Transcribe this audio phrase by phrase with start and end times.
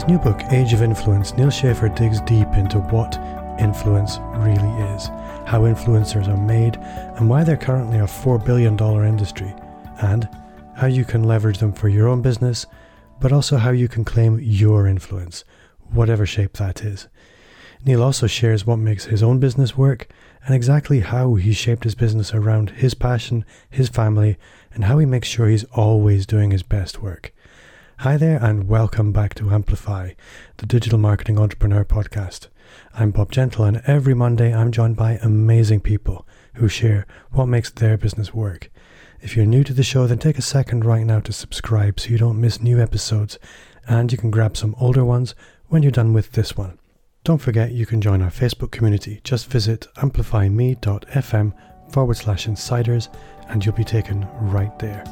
[0.00, 3.18] his new book, Age of Influence, Neal Schaffer digs deep into what
[3.60, 5.08] influence really is,
[5.44, 6.78] how influencers are made,
[7.18, 9.54] and why they're currently a $4 billion industry,
[10.00, 10.26] and
[10.74, 12.64] how you can leverage them for your own business,
[13.20, 15.44] but also how you can claim your influence,
[15.90, 17.06] whatever shape that is.
[17.84, 20.08] Neal also shares what makes his own business work
[20.46, 24.38] and exactly how he shaped his business around his passion, his family,
[24.72, 27.34] and how he makes sure he's always doing his best work.
[28.00, 30.12] Hi there, and welcome back to Amplify,
[30.56, 32.48] the digital marketing entrepreneur podcast.
[32.94, 37.68] I'm Bob Gentle, and every Monday I'm joined by amazing people who share what makes
[37.68, 38.70] their business work.
[39.20, 42.08] If you're new to the show, then take a second right now to subscribe so
[42.08, 43.38] you don't miss new episodes,
[43.86, 45.34] and you can grab some older ones
[45.68, 46.78] when you're done with this one.
[47.22, 49.20] Don't forget you can join our Facebook community.
[49.24, 51.52] Just visit amplifyme.fm
[51.92, 53.10] forward slash insiders
[53.50, 55.04] and you'll be taken right there.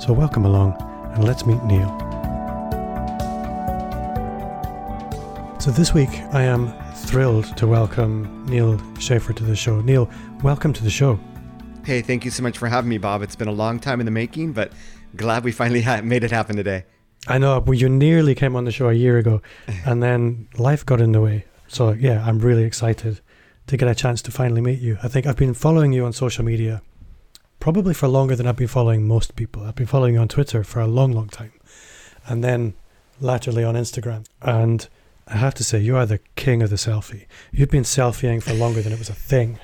[0.00, 0.80] So, welcome along
[1.16, 2.19] and let's meet Neal.
[5.60, 9.82] So, this week I am thrilled to welcome Neal Schaffer to the show.
[9.82, 10.08] Neal,
[10.42, 11.20] welcome to the show.
[11.84, 13.20] Hey, thank you so much for having me, Bob.
[13.20, 14.72] It's been a long time in the making, but
[15.16, 16.86] glad we finally made it happen today.
[17.28, 19.42] I know, but you nearly came on the show a year ago,
[19.84, 21.44] and then life got in the way.
[21.68, 23.20] So yeah, I'm really excited
[23.66, 24.96] to get a chance to finally meet you.
[25.02, 26.80] I think I've been following you on social media
[27.58, 29.64] probably for longer than I've been following most people.
[29.64, 31.52] I've been following you on Twitter for a long, long time,
[32.26, 32.72] and then
[33.20, 34.24] latterly on Instagram.
[34.40, 34.88] And
[35.26, 37.26] I have to say, you are the king of the selfie.
[37.52, 39.58] You've been selfieing for longer than it was a thing.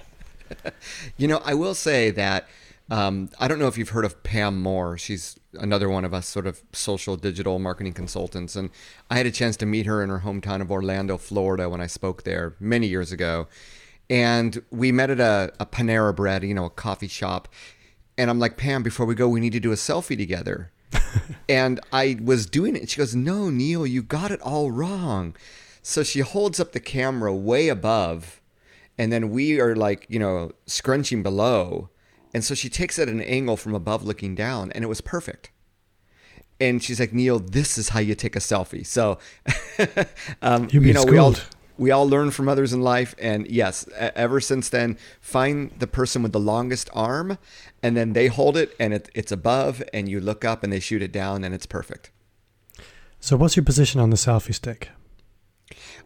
[1.17, 2.47] you know, I will say that
[2.89, 4.97] um, I don't know if you've heard of Pam Moore.
[4.97, 8.55] She's another one of us sort of social digital marketing consultants.
[8.55, 8.71] And
[9.11, 11.89] I had a chance to meet her in her hometown of Orlando, Florida, when I
[11.89, 13.49] spoke there many years ago.
[14.09, 17.49] And we met at a, a Panera Bread, you know, a coffee shop.
[18.17, 20.71] And I'm like, Pam, before we go, we need to do a selfie together.
[21.49, 22.81] And I was doing it.
[22.81, 25.37] And She goes, No, Neal, you got it all wrong.
[25.83, 28.41] So she holds up the camera way above.
[28.99, 31.91] And then we are like, you know, scrunching below
[32.37, 35.01] and so she takes it at an angle from above looking down, and it was
[35.01, 35.51] perfect.
[36.61, 38.85] And she's like, Neal, this is how you take a selfie.
[38.85, 39.19] So,
[40.43, 41.35] um, you know, we all
[41.79, 46.23] we all learn from others in life, and yes, ever since then, find the person
[46.23, 47.39] with the longest arm,
[47.83, 50.81] and then they hold it, and it, it's above, and you look up, and they
[50.81, 52.11] shoot it down, and it's perfect.
[53.21, 54.91] So, what's your position on the selfie stick?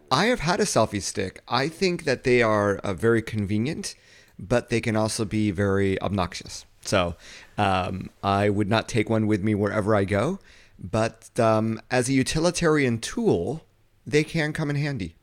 [0.09, 1.41] I have had a selfie stick.
[1.47, 3.95] I think that they are uh, very convenient
[4.41, 6.65] but they can also be very obnoxious.
[6.81, 7.15] So
[7.59, 10.39] um, I would not take one with me wherever I go,
[10.79, 13.63] but um, as a utilitarian tool,
[14.05, 15.15] they can come in handy.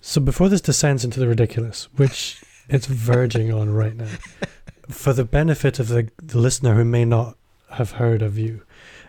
[0.00, 4.10] So before this descends into the ridiculous, which it's verging on right now,
[4.88, 7.36] for the benefit of the, the listener who may not
[7.70, 8.62] have heard of you,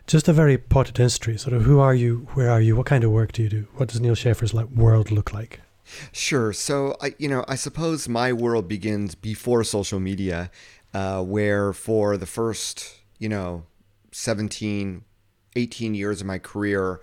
[0.07, 1.37] just a very potted history.
[1.37, 2.27] Sort of who are you?
[2.33, 2.75] Where are you?
[2.75, 3.67] What kind of work do you do?
[3.75, 5.61] What does Neal Schaffer's like world look like?
[6.11, 6.53] Sure.
[6.53, 10.51] So I, you know, I suppose my world begins before social media,
[10.93, 13.65] uh, where for the first, you know,
[14.11, 15.03] 17,
[15.55, 17.01] 18 years of my career,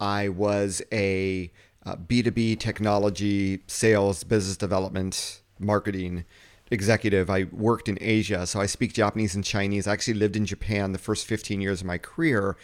[0.00, 1.52] I was a
[1.84, 6.24] uh, B2B technology, sales, business development, marketing
[6.70, 7.28] executive.
[7.30, 9.86] I worked in Asia, so I speak Japanese and Chinese.
[9.86, 12.56] I actually lived in Japan the first 15 years of my career,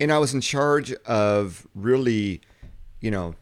[0.00, 2.40] and I was in charge of really,
[3.00, 3.34] you know,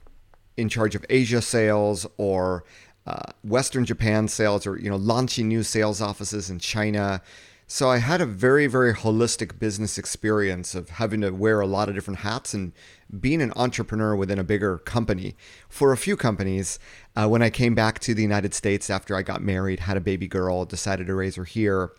[0.57, 2.65] in charge of Asia sales or
[3.07, 7.21] uh, Western Japan sales or you know launching new sales offices in China.
[7.67, 11.89] So I had a very very holistic business experience of having to wear a lot
[11.89, 12.73] of different hats and
[13.21, 15.37] being an entrepreneur within a bigger company.
[15.69, 16.79] For a few companies,
[17.17, 20.01] uh, when I came back to the United States after I got married, had a
[20.01, 21.93] baby girl, decided to raise her here.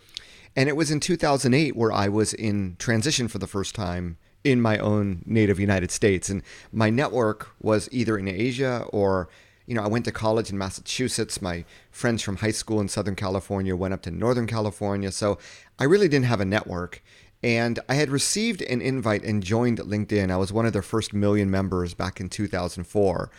[0.56, 4.62] And it was in 2008 where I was in transition for the first time in
[4.62, 6.30] my own native United States.
[6.30, 9.28] And my network was either in Asia or,
[9.66, 11.42] you know, I went to college in Massachusetts.
[11.42, 15.12] My friends from high school in Southern California went up to Northern California.
[15.12, 15.40] So
[15.80, 17.04] I really didn't have a network.
[17.44, 20.32] And I had received an invite and joined LinkedIn.
[20.32, 23.30] I was one of their first million members back in 2004.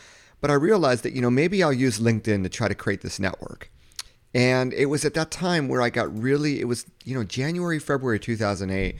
[0.40, 3.18] But I realized that, you know, maybe I'll use LinkedIn to try to create this
[3.18, 3.70] network.
[4.34, 7.78] And it was at that time where I got really, it was, you know, January,
[7.78, 8.96] February 2008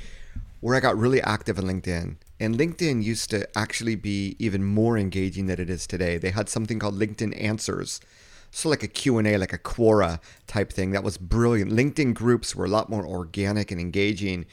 [0.60, 2.16] where I got really active in LinkedIn.
[2.40, 6.18] And LinkedIn used to actually be even more engaging than it is today.
[6.18, 8.00] They had something called LinkedIn Answers.
[8.50, 10.92] So like a Q&A, like a Quora type thing.
[10.92, 11.72] That was brilliant.
[11.72, 14.46] LinkedIn groups were a lot more organic and engaging.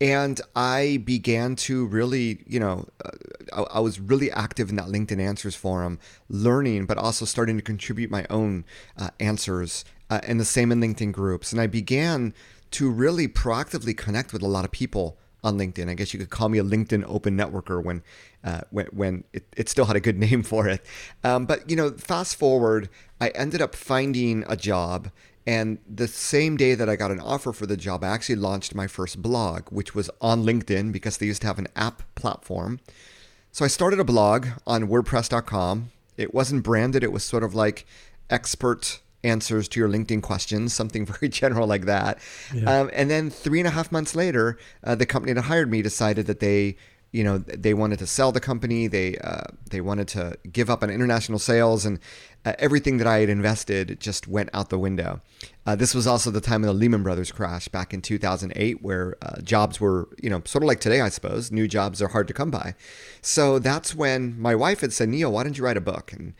[0.00, 3.10] And I began to really, you know, uh,
[3.52, 5.98] I, I, was really active in that LinkedIn Answers forum,
[6.28, 8.64] learning, but also starting to contribute my own
[8.98, 11.52] uh, answers, uh, and the same in LinkedIn groups.
[11.52, 12.34] And I began
[12.72, 15.88] to really proactively connect with a lot of people on LinkedIn.
[15.88, 18.02] I guess you could call me a LinkedIn open networker when
[18.42, 20.84] uh, when, when it, it, still had a good name for it.
[21.22, 22.88] Um, but you know, fast forward,
[23.20, 25.10] I ended up finding a job.
[25.46, 28.74] And the same day that I got an offer for the job, I actually launched
[28.74, 32.80] my first blog, which was on LinkedIn because they used to have an app platform.
[33.52, 35.90] So I started a blog on WordPress.com.
[36.16, 37.86] It wasn't branded, it was sort of like
[38.30, 42.18] expert answers to your LinkedIn questions, something very general like that.
[42.54, 42.80] Yeah.
[42.80, 45.82] Um, and then three and a half months later, uh, the company that hired me
[45.82, 46.76] decided that they,
[47.10, 48.86] you know, they wanted to sell the company.
[48.86, 52.00] They uh, they wanted to give up on international sales, and
[52.44, 55.20] uh, everything that I had invested just went out the window.
[55.66, 59.16] Uh, this was also the time of the Lehman Brothers crash back in 2008, where
[59.22, 61.50] uh, jobs were, you know, sort of like today, I suppose.
[61.50, 62.74] New jobs are hard to come by.
[63.22, 66.12] So that's when my wife had said, Neal, why don't you write a book?
[66.12, 66.34] And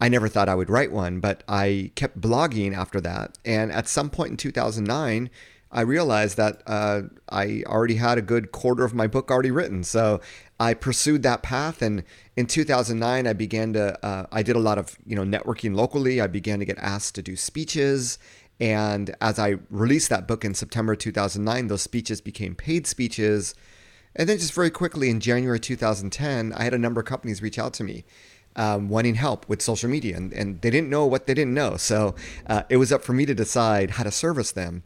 [0.00, 3.36] I never thought I would write one, but I kept blogging after that.
[3.44, 5.28] And at some point in 2009,
[5.70, 9.84] I realized that uh, I already had a good quarter of my book already written.
[9.84, 10.20] So
[10.60, 11.82] I pursued that path.
[11.82, 12.02] And
[12.36, 16.20] in 2009, I began to, uh, I did a lot of, you know, networking locally.
[16.20, 18.18] I began to get asked to do speeches.
[18.60, 23.54] And as I released that book in September 2009, those speeches became paid speeches.
[24.16, 27.58] And then just very quickly in January 2010, I had a number of companies reach
[27.58, 28.04] out to me
[28.58, 31.76] um, wanting help with social media, and, and they didn't know what they didn't know.
[31.76, 32.16] So
[32.48, 34.82] uh, it was up for me to decide how to service them.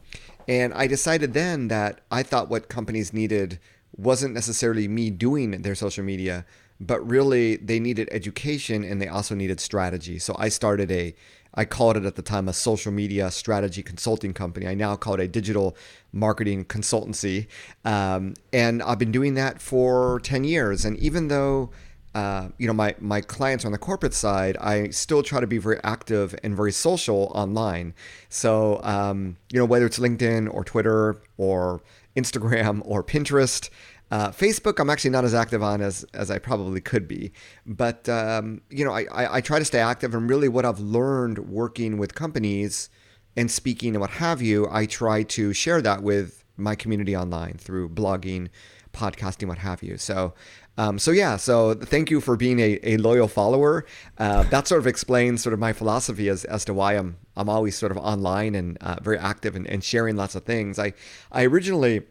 [0.47, 3.59] And I decided then that I thought what companies needed
[3.95, 6.45] wasn't necessarily me doing their social media,
[6.79, 10.19] but really they needed education and they also needed strategy.
[10.19, 11.15] So I started a,
[11.53, 14.67] I called it at the time a social media strategy consulting company.
[14.67, 15.77] I now call it a digital
[16.11, 17.47] marketing consultancy.
[17.85, 20.85] Um, and I've been doing that for 10 years.
[20.85, 21.69] And even though
[22.15, 25.47] uh, you know, my, my clients are on the corporate side, I still try to
[25.47, 27.95] be very active and very social online.
[28.29, 31.81] So, um, you know, whether it's LinkedIn or Twitter or
[32.15, 33.69] Instagram or Pinterest,
[34.11, 37.31] uh, Facebook, I'm actually not as active on as, as I probably could be.
[37.65, 40.13] But, um, you know, I, I, I, try to stay active.
[40.13, 42.89] And really, what I've learned working with companies
[43.35, 47.55] and speaking and what have you, I try to share that with my community online
[47.57, 48.49] through blogging,
[48.93, 49.97] podcasting, what have you.
[49.97, 50.35] So,
[50.77, 53.85] um, so yeah, so thank you for being a, a loyal follower.
[54.19, 57.49] Uh, that sort of explains sort of my philosophy as, as to why I'm I'm
[57.49, 60.79] always sort of online and uh, very active and, and sharing lots of things.
[60.79, 60.93] I
[61.31, 62.03] I originally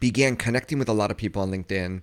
[0.00, 2.02] began connecting with a lot of people on LinkedIn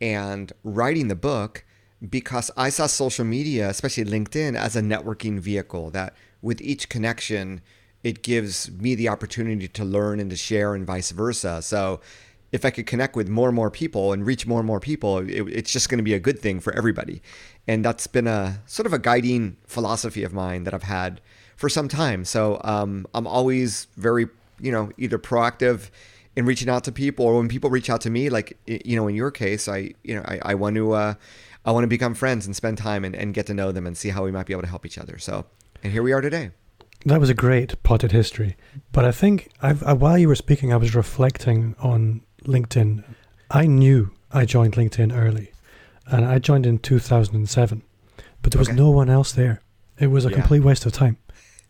[0.00, 1.64] and writing the book
[2.08, 7.62] because I saw social media, especially LinkedIn, as a networking vehicle that with each connection,
[8.02, 11.62] it gives me the opportunity to learn and to share and vice versa.
[11.62, 12.00] So
[12.50, 15.18] if I could connect with more and more people and reach more and more people,
[15.18, 17.22] it, it's just going to be a good thing for everybody.
[17.68, 21.20] And that's been a sort of a guiding philosophy of mine that I've had
[21.62, 22.24] for some time.
[22.24, 24.26] So um, I'm always very,
[24.60, 25.90] you know, either proactive
[26.34, 29.06] in reaching out to people or when people reach out to me, like, you know,
[29.06, 31.14] in your case, I, you know, I, I want to, uh,
[31.64, 33.96] I want to become friends and spend time and, and get to know them and
[33.96, 35.18] see how we might be able to help each other.
[35.18, 35.44] So,
[35.84, 36.50] and here we are today.
[37.06, 38.56] That was a great potted history.
[38.90, 43.04] But I think I've, uh, while you were speaking, I was reflecting on LinkedIn.
[43.52, 45.52] I knew I joined LinkedIn early,
[46.06, 47.82] and I joined in 2007,
[48.42, 48.76] but there was okay.
[48.76, 49.62] no one else there.
[50.00, 50.38] It was a yeah.
[50.38, 51.18] complete waste of time.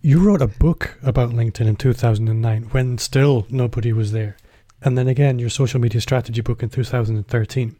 [0.04, 4.37] You wrote a book about LinkedIn in 2009 when still nobody was there.
[4.82, 7.76] And then again, your social media strategy book in 2013.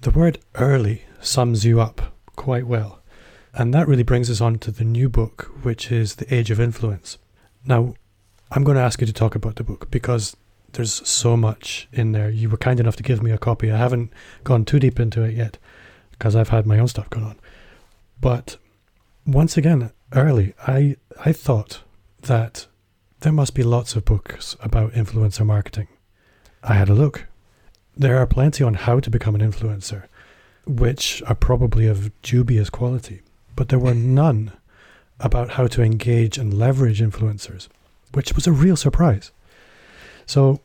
[0.00, 3.02] The word early sums you up quite well.
[3.52, 6.60] And that really brings us on to the new book, which is The Age of
[6.60, 7.18] Influence.
[7.66, 7.92] Now,
[8.50, 10.34] I'm going to ask you to talk about the book because
[10.72, 12.30] there's so much in there.
[12.30, 13.70] You were kind enough to give me a copy.
[13.70, 14.14] I haven't
[14.44, 15.58] gone too deep into it yet
[16.12, 17.38] because I've had my own stuff going on.
[18.18, 18.56] But
[19.30, 21.82] once again, early, I I thought
[22.22, 22.66] that
[23.20, 25.88] there must be lots of books about influencer marketing.
[26.62, 27.26] I had a look.
[27.96, 30.04] There are plenty on how to become an influencer,
[30.66, 33.22] which are probably of dubious quality,
[33.56, 34.52] but there were none
[35.20, 37.68] about how to engage and leverage influencers,
[38.12, 39.30] which was a real surprise.
[40.26, 40.60] So,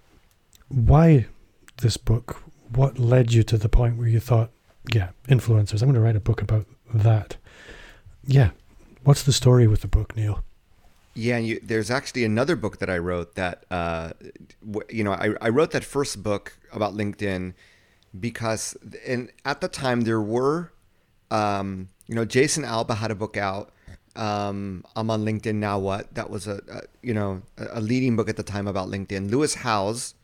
[0.69, 1.27] why
[1.77, 2.41] this book?
[2.73, 4.49] What led you to the point where you thought,
[4.91, 7.37] yeah, influencers, I'm going to write a book about that?
[8.25, 8.51] Yeah.
[9.03, 10.43] What's the story with the book, Neal?
[11.13, 14.11] Yeah, and you, there's actually another book that I wrote that, uh,
[14.89, 17.53] you know, I, I wrote that first book about LinkedIn
[18.19, 18.75] because,
[19.07, 20.73] and at the time there were,
[21.31, 23.71] um, you know, Jason Alba had a book out
[24.15, 25.77] um, I'm on LinkedIn now.
[25.77, 29.29] What that was a, a, you know a leading book at the time about LinkedIn.
[29.29, 30.15] Lewis Howes,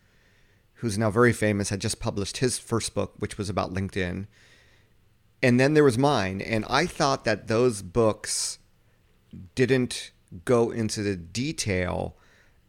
[0.75, 4.27] who's now very famous, had just published his first book, which was about LinkedIn.
[5.43, 8.59] And then there was mine, and I thought that those books
[9.55, 10.11] didn't
[10.45, 12.15] go into the detail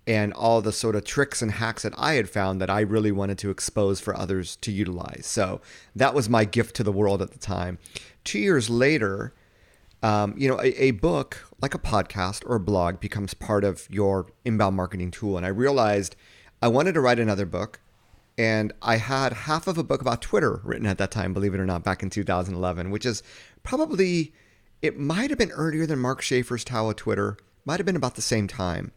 [0.06, 3.12] and all the sort of tricks and hacks that I had found that I really
[3.12, 5.26] wanted to expose for others to utilize.
[5.26, 5.60] So
[5.94, 7.78] that was my gift to the world at the time.
[8.24, 9.32] Two years later,
[10.02, 13.86] um, you know, a, a, book like a podcast or a blog becomes part of
[13.88, 15.36] your inbound marketing tool.
[15.36, 16.16] And I realized
[16.60, 17.78] I wanted to write another book.
[18.38, 21.60] And I had half of a book about Twitter written at that time, believe it
[21.60, 23.22] or not, back in 2011, which is
[23.62, 24.32] probably,
[24.80, 28.14] it might have been earlier than Mark Schaefer's Tao of Twitter, might have been about
[28.14, 28.92] the same time.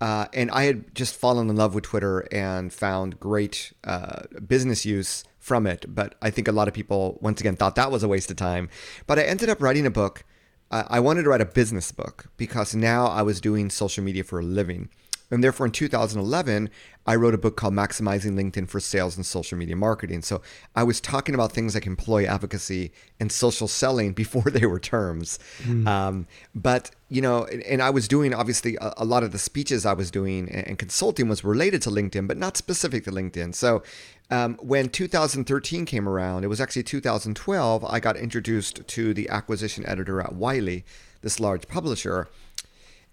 [0.00, 4.84] Uh, and I had just fallen in love with Twitter and found great uh, business
[4.84, 5.86] use from it.
[5.88, 8.36] But I think a lot of people, once again, thought that was a waste of
[8.36, 8.68] time.
[9.06, 10.24] But I ended up writing a book.
[10.70, 14.40] I wanted to write a business book because now I was doing social media for
[14.40, 14.88] a living.
[15.30, 16.70] And therefore, in 2011,
[17.06, 20.22] I wrote a book called Maximizing LinkedIn for Sales and Social Media Marketing.
[20.22, 20.40] So
[20.74, 25.38] I was talking about things like employee advocacy and social selling before they were terms.
[25.62, 25.86] Mm.
[25.86, 29.84] Um, but, you know, and I was doing obviously a, a, lot of the speeches
[29.84, 33.54] I was doing and consulting was related to LinkedIn, but not specific to LinkedIn.
[33.54, 33.82] So
[34.30, 39.84] um, when 2013 came around, it was actually 2012, I got introduced to the acquisition
[39.86, 40.84] editor at Wiley,
[41.20, 42.28] this large publisher.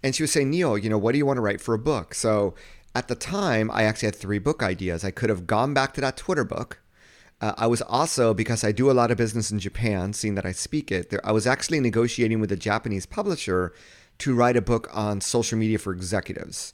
[0.04, 1.80] And she was saying, Neal, you know, what do you want to write for a
[1.80, 2.14] book?
[2.14, 2.56] So
[2.96, 5.04] at the time, I actually had three book ideas.
[5.04, 6.82] I could have gone back to that Twitter book.
[7.40, 10.46] Uh, I was also, because I do a lot of business in Japan, seeing that
[10.46, 13.74] I speak it, there, I was actually negotiating with a Japanese publisher
[14.20, 16.74] to write a book on social media for executives.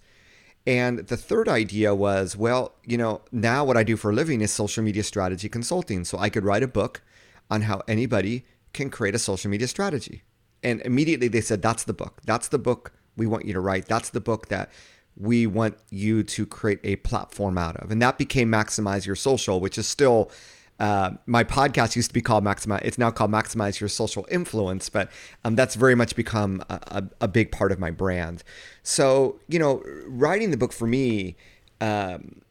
[0.65, 4.41] And the third idea was, well, you know, now what I do for a living
[4.41, 6.03] is social media strategy consulting.
[6.03, 7.01] So I could write a book
[7.49, 10.23] on how anybody can create a social media strategy.
[10.61, 12.21] And immediately they said, that's the book.
[12.25, 13.87] That's the book we want you to write.
[13.87, 14.71] That's the book that
[15.19, 17.91] we want you to create a platform out of.
[17.91, 20.31] And that became Maximize Your Social, which is still
[20.79, 22.81] uh, my podcast used to be called Maximize.
[22.83, 25.11] It's now called Maximize Your Social Influence, but
[25.43, 28.43] um, that's very much become a, a, a, big part of my brand.
[28.83, 31.35] So, you know, writing the book for me,
[31.81, 32.41] um,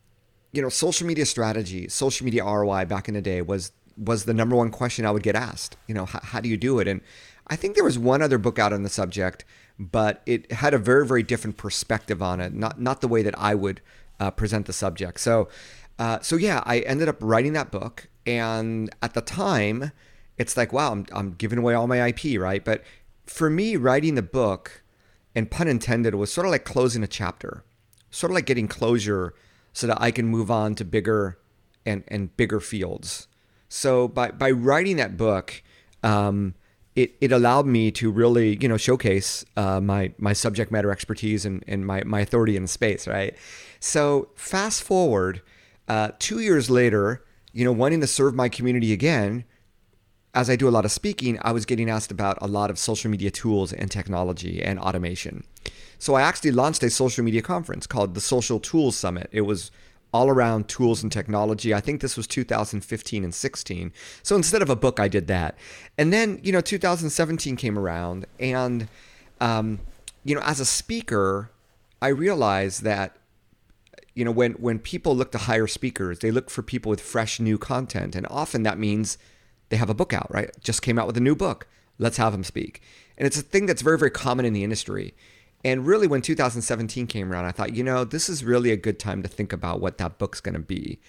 [0.52, 4.34] you know, social media strategy, social media ROI back in the day was was the
[4.34, 5.76] number one question I would get asked.
[5.86, 6.88] You know, how, how do you do it?
[6.88, 7.00] And
[7.46, 9.44] I think there was one other book out on the subject
[9.78, 13.38] but it had a very very different perspective on it not not the way that
[13.38, 13.80] i would
[14.18, 15.20] uh, present the subject.
[15.20, 15.48] So
[15.98, 19.92] uh, so yeah i ended up writing that book and at the time
[20.38, 22.64] it's like wow I'm, I'm giving away all my ip right?
[22.64, 22.82] But
[23.26, 24.82] for me writing the book
[25.34, 27.64] and pun intended was sort of like closing a chapter
[28.10, 29.34] sort of like getting closure
[29.72, 31.38] so that i can move on to bigger
[31.86, 33.28] and and bigger fields.
[33.68, 35.62] So by by writing that book
[36.02, 36.54] um,
[36.96, 41.44] it, it allowed me to really you know showcase uh, my my subject matter expertise
[41.44, 43.36] and, and my, my authority in the space right?
[43.78, 45.42] So fast forward
[45.86, 47.22] uh, two years later
[47.52, 49.44] you know wanting to serve my community again
[50.34, 52.78] as i do a lot of speaking i was getting asked about a lot of
[52.78, 55.44] social media tools and technology and automation.
[55.98, 59.28] So i actually launched a social media conference called the social tools summit.
[59.32, 59.70] It was
[60.12, 61.74] all around tools and technology.
[61.74, 63.92] I think this was 2015 and 16.
[64.22, 65.56] So instead of a book, I did that.
[65.98, 68.88] And then, you know, 2017 came around, and,
[69.40, 69.80] um,
[70.24, 71.50] you know, as a speaker,
[72.00, 73.16] I realized that,
[74.14, 77.38] you know, when, when people look to hire speakers, they look for people with fresh
[77.38, 78.16] new content.
[78.16, 79.18] And often that means
[79.68, 80.50] they have a book out, right?
[80.60, 81.66] Just came out with a new book.
[81.98, 82.80] Let's have them speak.
[83.18, 85.14] And it's a thing that's very, very common in the industry.
[85.66, 89.00] And really, when 2017 came around, I thought, you know, this is really a good
[89.00, 91.00] time to think about what that book's going to be.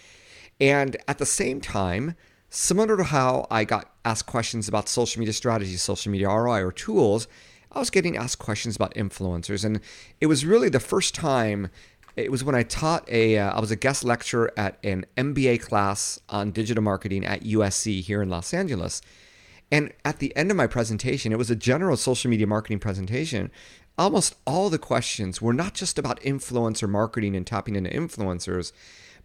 [0.60, 2.16] And at the same time,
[2.50, 6.72] similar to how I got asked questions about social media strategies, social media ROI, or
[6.72, 7.28] tools,
[7.72, 9.64] I was getting asked questions about influencers.
[9.64, 9.80] And
[10.20, 11.70] it was really the first time.
[12.16, 13.38] It was when I taught a.
[13.38, 18.02] Uh, I was a guest lecturer at an MBA class on digital marketing at USC
[18.02, 19.04] here in Los Angeles.
[19.72, 23.52] And at the end of my presentation, it was a general social media marketing presentation
[23.98, 28.72] almost all the questions were not just about influencer marketing and tapping into influencers,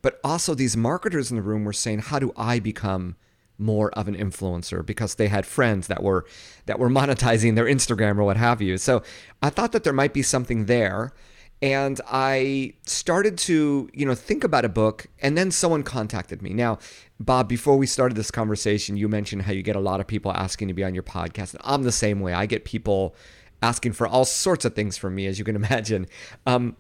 [0.01, 3.17] but also these marketers in the room were saying, how do I become
[3.59, 6.27] more of an influencer because they had friends that were
[6.67, 8.77] that were monetizing their Instagram or what have you.
[8.77, 9.03] So
[9.41, 11.13] I thought that there might be something there
[11.61, 16.53] and I started to, you know, think about a book and then someone contacted me.
[16.53, 16.79] Now,
[17.21, 20.33] Bob, before we started this conversation, you mentioned how you get a lot of people
[20.33, 21.55] asking to be on your podcast.
[21.61, 22.33] I'm the same way.
[22.33, 23.15] I get people
[23.63, 26.07] asking for all sorts of things from me, as you can imagine.
[26.47, 26.77] Um,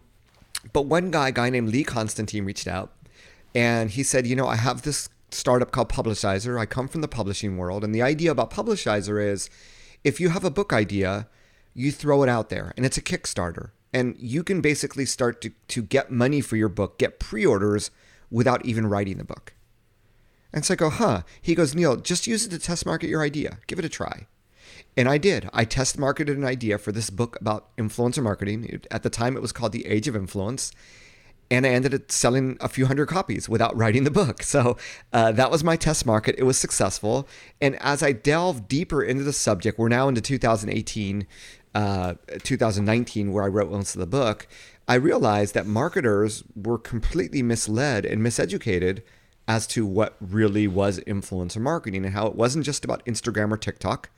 [0.72, 2.92] but one guy, guy named Lee Constantine, reached out
[3.54, 6.58] and he said, You know, I have this startup called Publishizer.
[6.58, 7.84] I come from the publishing world.
[7.84, 9.48] And the idea about Publishizer is
[10.04, 11.28] if you have a book idea,
[11.74, 13.70] you throw it out there and it's a Kickstarter.
[13.94, 17.90] And you can basically start to, to get money for your book, get pre orders
[18.30, 19.52] without even writing the book.
[20.52, 21.22] And so I go, huh.
[21.40, 23.58] He goes, Neal, just use it to test market your idea.
[23.66, 24.26] Give it a try.
[24.96, 25.48] And I did.
[25.52, 28.82] I test marketed an idea for this book about influencer marketing.
[28.90, 30.72] At the time, it was called The Age of Influence.
[31.50, 34.42] And I ended up selling a few hundred copies without writing the book.
[34.42, 34.76] So
[35.12, 36.34] uh, that was my test market.
[36.38, 37.26] It was successful.
[37.60, 41.26] And as I delve deeper into the subject, we're now into 2018,
[41.74, 44.46] uh, 2019, where I wrote most of the book.
[44.86, 49.02] I realized that marketers were completely misled and miseducated
[49.48, 53.56] as to what really was influencer marketing and how it wasn't just about Instagram or
[53.56, 54.10] TikTok.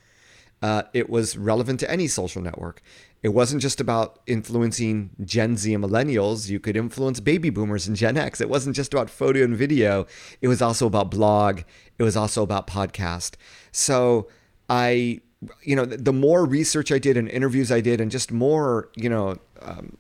[0.63, 2.83] Uh, it was relevant to any social network.
[3.23, 6.51] It wasn't just about influencing Gen Z and millennials.
[6.51, 8.41] You could influence baby boomers and Gen X.
[8.41, 10.07] It wasn't just about photo and video.
[10.43, 11.63] It was also about blog.
[11.99, 13.37] It was also about podcast.
[13.73, 14.29] So
[14.69, 15.21] I,
[15.63, 19.09] you know, the more research I did and interviews I did, and just more, you
[19.09, 19.97] know, um,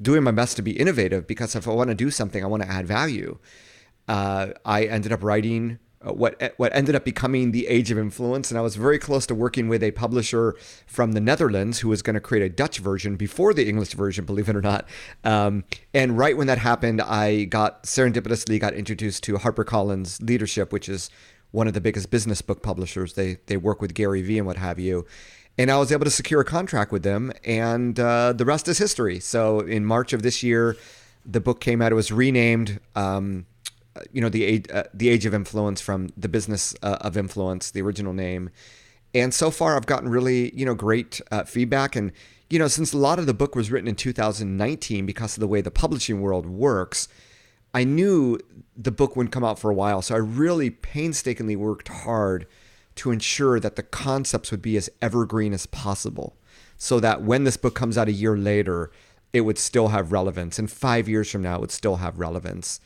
[0.00, 2.62] doing my best to be innovative because if I want to do something, I want
[2.62, 3.38] to add value.
[4.08, 8.50] Uh, I ended up writing uh, what what ended up becoming the Age of Influence,
[8.50, 10.54] and I was very close to working with a publisher
[10.86, 14.24] from the Netherlands who was going to create a Dutch version before the English version,
[14.24, 14.88] believe it or not.
[15.24, 20.88] Um, and right when that happened, I got serendipitously got introduced to HarperCollins Leadership, which
[20.88, 21.10] is
[21.50, 23.14] one of the biggest business book publishers.
[23.14, 25.06] They they work with Gary Vee and what have you.
[25.58, 28.78] And I was able to secure a contract with them, and uh, the rest is
[28.78, 29.20] history.
[29.20, 30.76] So in March of this year,
[31.26, 31.92] the book came out.
[31.92, 32.80] It was renamed.
[32.96, 33.46] Um,
[34.12, 37.70] you know the age, uh, the age of influence from the business uh, of influence,
[37.70, 38.50] the original name.
[39.14, 41.96] And so far, I've gotten really you know great uh, feedback.
[41.96, 42.12] And
[42.50, 45.48] you know, since a lot of the book was written in 2019 because of the
[45.48, 47.08] way the publishing world works,
[47.74, 48.38] I knew
[48.76, 50.02] the book wouldn't come out for a while.
[50.02, 52.46] So I really painstakingly worked hard
[52.96, 56.36] to ensure that the concepts would be as evergreen as possible,
[56.76, 58.90] so that when this book comes out a year later,
[59.32, 62.80] it would still have relevance, and five years from now, it would still have relevance.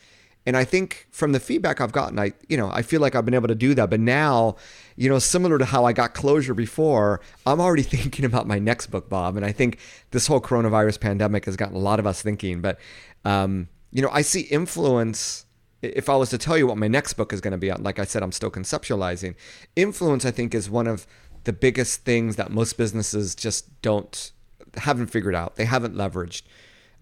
[0.46, 3.24] And I think from the feedback I've gotten, I you know I feel like I've
[3.24, 3.90] been able to do that.
[3.90, 4.56] But now,
[4.96, 8.86] you know, similar to how I got closure before, I'm already thinking about my next
[8.86, 9.36] book, Bob.
[9.36, 9.78] And I think
[10.12, 12.60] this whole coronavirus pandemic has gotten a lot of us thinking.
[12.60, 12.78] But
[13.24, 15.44] um, you know, I see influence.
[15.82, 17.82] If I was to tell you what my next book is going to be on,
[17.82, 19.34] like I said, I'm still conceptualizing.
[19.76, 21.06] Influence, I think, is one of
[21.44, 24.32] the biggest things that most businesses just don't
[24.76, 25.56] haven't figured out.
[25.56, 26.42] They haven't leveraged.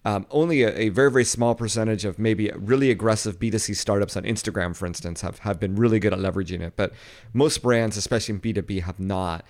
[0.07, 4.25] Um, only a, a, very, very small percentage of maybe really aggressive B2C startups on
[4.25, 6.75] Instagram, for instance, have, have been really good at leveraging it.
[6.77, 6.93] But
[7.33, 9.47] most brands, especially in B2B, have not.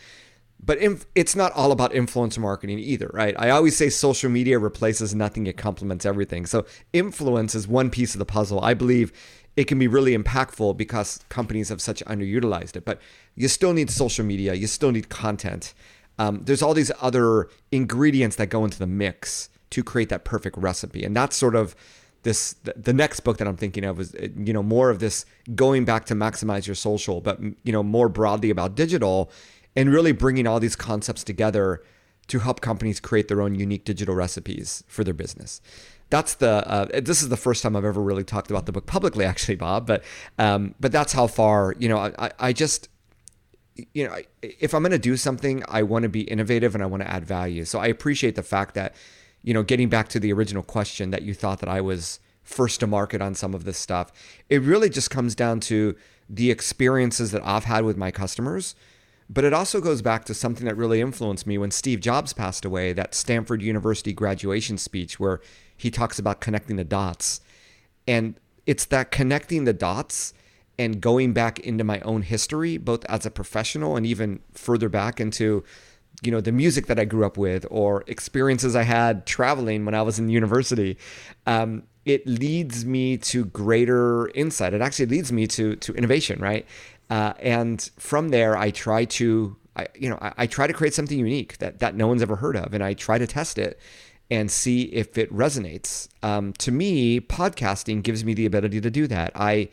[0.64, 3.34] But inf- it's not all about influencer marketing either, right?
[3.36, 6.46] I always say social media replaces nothing, it complements everything.
[6.46, 8.60] So influence is one piece of the puzzle.
[8.60, 9.12] I believe
[9.56, 12.84] it can be really impactful because companies have such underutilized it.
[12.84, 13.00] But
[13.34, 15.74] you still need social media, you still need content.
[16.16, 20.56] Um, there's all these other ingredients that go into the mix to create that perfect
[20.56, 21.02] recipe.
[21.02, 21.74] And that's sort of
[22.22, 25.84] this the next book that I'm thinking of is you know more of this going
[25.84, 29.32] back to maximize your social, but you know more broadly about digital
[29.74, 31.82] and really bringing all these concepts together
[32.28, 35.60] to help companies create their own unique digital recipes for their business.
[36.08, 38.86] That's the uh, this is the first time I've ever really talked about the book
[38.86, 39.88] publicly, actually, Bob.
[39.88, 40.04] But
[40.38, 42.88] um, but that's how far you know I, I just
[43.92, 46.86] you know if I'm going to do something, I want to be innovative and I
[46.86, 47.64] want to add value.
[47.64, 48.94] So I appreciate the fact that
[49.44, 52.80] you know, getting back to the original question that you thought that I was first
[52.80, 54.10] to market on some of this stuff,
[54.48, 55.94] it really just comes down to
[56.28, 58.74] the experiences that I've had with my customers.
[59.28, 62.64] But it also goes back to something that really influenced me when Steve Jobs passed
[62.64, 65.40] away, that Stanford University graduation speech where
[65.76, 67.40] he talks about connecting the dots.
[68.06, 70.34] And it's that connecting the dots
[70.78, 75.20] and going back into my own history, both as a professional and even further back
[75.20, 75.64] into
[76.24, 79.94] you know the music that I grew up with or experiences I had traveling when
[79.94, 80.98] I was in university.
[81.46, 84.74] Um, it leads me to greater insight.
[84.74, 86.66] It actually leads me to to innovation, right?
[87.10, 90.94] Uh, and from there, I try to, I, you know, I, I, try to create
[90.94, 93.78] something unique that that no one's ever heard of, and I try to test it
[94.30, 96.08] and see if it resonates.
[96.22, 99.32] Um, to me, podcasting gives me the ability to do that.
[99.34, 99.68] I,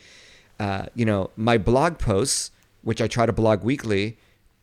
[0.59, 4.17] uh, you know, my blog posts, which I try to blog weekly,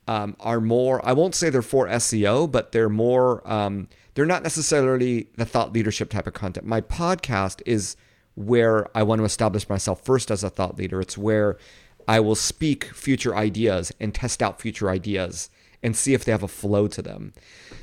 [0.08, 4.42] um, are more, I won't say they're for SEO, but they're more, um, they're not
[4.42, 6.66] necessarily the thought leadership type of content.
[6.66, 7.94] My podcast is
[8.34, 11.00] where I want to establish myself first as a thought leader.
[11.00, 11.58] It's where
[12.08, 15.50] I will speak future ideas and test out future ideas
[15.82, 17.34] and see if they have a flow to them.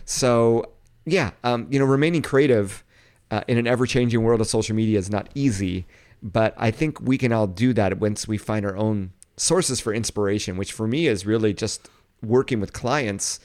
[0.04, 0.72] So,
[1.06, 2.84] yeah, um, you know, remaining creative
[3.30, 5.86] uh, in an ever changing world of social media is not easy,
[6.24, 9.94] but I think we can all do that once we find our own sources for
[9.94, 11.88] inspiration, which for me is really just
[12.28, 13.40] working with clients,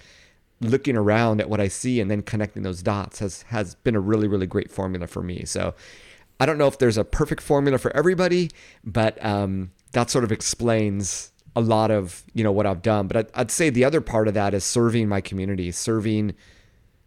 [0.61, 4.01] looking around at what I see and then connecting those dots has has been a
[4.01, 5.45] really really great formula for me.
[5.45, 5.75] So
[6.38, 8.51] I don't know if there's a perfect formula for everybody,
[8.83, 13.07] but um, that sort of explains a lot of you know what I've done.
[13.09, 16.35] But I'd, I'd say the other part of that is serving my community, serving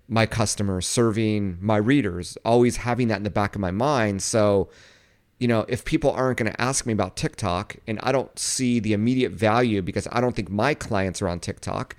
[0.07, 4.21] my customers, serving my readers, always having that in the back of my mind.
[4.21, 4.69] So,
[5.39, 8.79] you know, if people aren't going to ask me about TikTok and I don't see
[8.79, 11.95] the immediate value because I don't think my clients are on TikTok,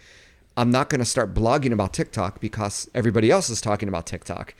[0.57, 4.55] I'm not going to start blogging about TikTok because everybody else is talking about TikTok.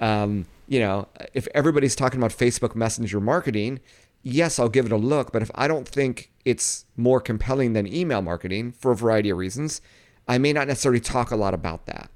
[0.00, 3.80] Um, you know, if everybody's talking about Facebook Messenger marketing,
[4.22, 5.32] yes, I'll give it a look.
[5.32, 9.38] But if I don't think it's more compelling than email marketing for a variety of
[9.38, 9.80] reasons,
[10.28, 12.10] I may not necessarily talk a lot about that.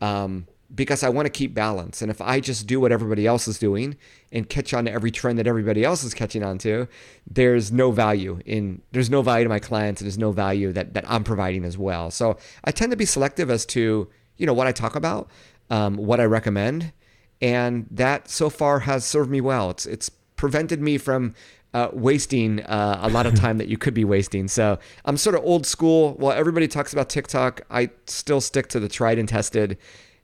[0.00, 2.00] Um, because I want to keep balance.
[2.02, 3.96] And if I just do what everybody else is doing
[4.30, 6.88] and catch on to every trend that everybody else is catching on to,
[7.30, 10.94] there's no value in there's no value to my clients and there's no value that
[10.94, 12.10] that I'm providing as well.
[12.10, 15.30] So I tend to be selective as to you know what I talk about,
[15.70, 16.92] um, what I recommend,
[17.40, 19.70] and that so far has served me well.
[19.70, 21.34] It's it's prevented me from
[21.74, 24.48] uh, wasting uh, a lot of time that you could be wasting.
[24.48, 26.14] So I'm sort of old school.
[26.14, 29.78] While everybody talks about TikTok, I still stick to the tried and tested.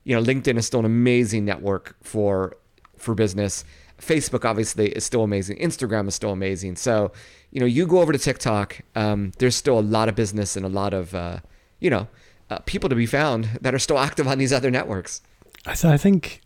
[0.08, 2.56] You know, LinkedIn is still an amazing network for
[2.96, 3.62] for business.
[4.00, 5.58] Facebook obviously is still amazing.
[5.58, 6.76] Instagram is still amazing.
[6.76, 7.12] So,
[7.50, 8.80] you know, you go over to TikTok.
[8.94, 11.40] Um, there's still a lot of business and a lot of, uh,
[11.78, 12.08] you know,
[12.48, 15.20] uh, people to be found that are still active on these other networks.
[15.66, 16.40] I, th- I think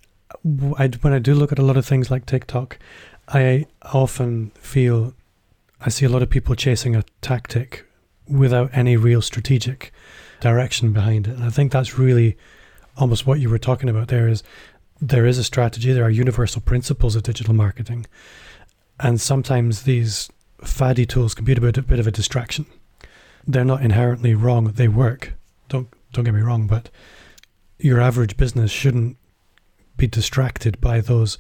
[0.79, 2.79] I, when I do look at a lot of things like TikTok,
[3.29, 5.15] I often feel
[5.81, 7.87] I see a lot of people chasing a tactic
[8.27, 9.93] without any real strategic
[10.41, 11.37] direction behind it.
[11.37, 12.37] And I think that's really
[12.97, 14.43] almost what you were talking about there is
[15.01, 18.07] there is a strategy, there are universal principles of digital marketing.
[19.01, 20.31] And sometimes these
[20.63, 22.67] faddy tools can be a bit, a bit of a distraction.
[23.45, 25.33] They're not inherently wrong, they work.
[25.69, 26.91] Don't don't get me wrong, but
[27.79, 29.17] your average business shouldn't
[29.97, 31.39] be distracted by those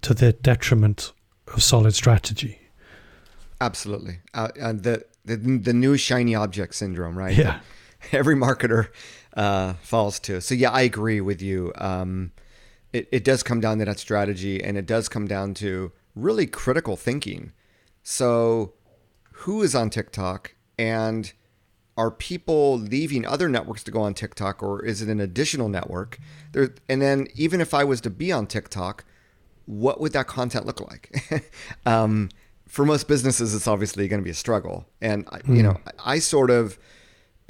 [0.00, 1.12] to the detriment
[1.54, 2.58] of solid strategy.
[3.60, 7.36] Absolutely, uh, and the, the the new shiny object syndrome, right?
[7.36, 7.60] Yeah,
[8.12, 8.88] every marketer
[9.36, 10.40] uh, falls to.
[10.40, 11.72] So yeah, I agree with you.
[11.76, 12.32] Um,
[12.92, 16.46] it it does come down to that strategy, and it does come down to really
[16.46, 17.52] critical thinking.
[18.02, 18.74] So,
[19.32, 21.32] who is on TikTok, and
[21.96, 26.18] are people leaving other networks to go on TikTok, or is it an additional network?
[26.52, 29.04] There, and then even if I was to be on TikTok,
[29.66, 31.52] what would that content look like?
[31.86, 32.30] um,
[32.66, 34.86] for most businesses, it's obviously going to be a struggle.
[35.00, 35.56] And mm.
[35.56, 35.88] you know, hmm.
[36.04, 36.78] I sort of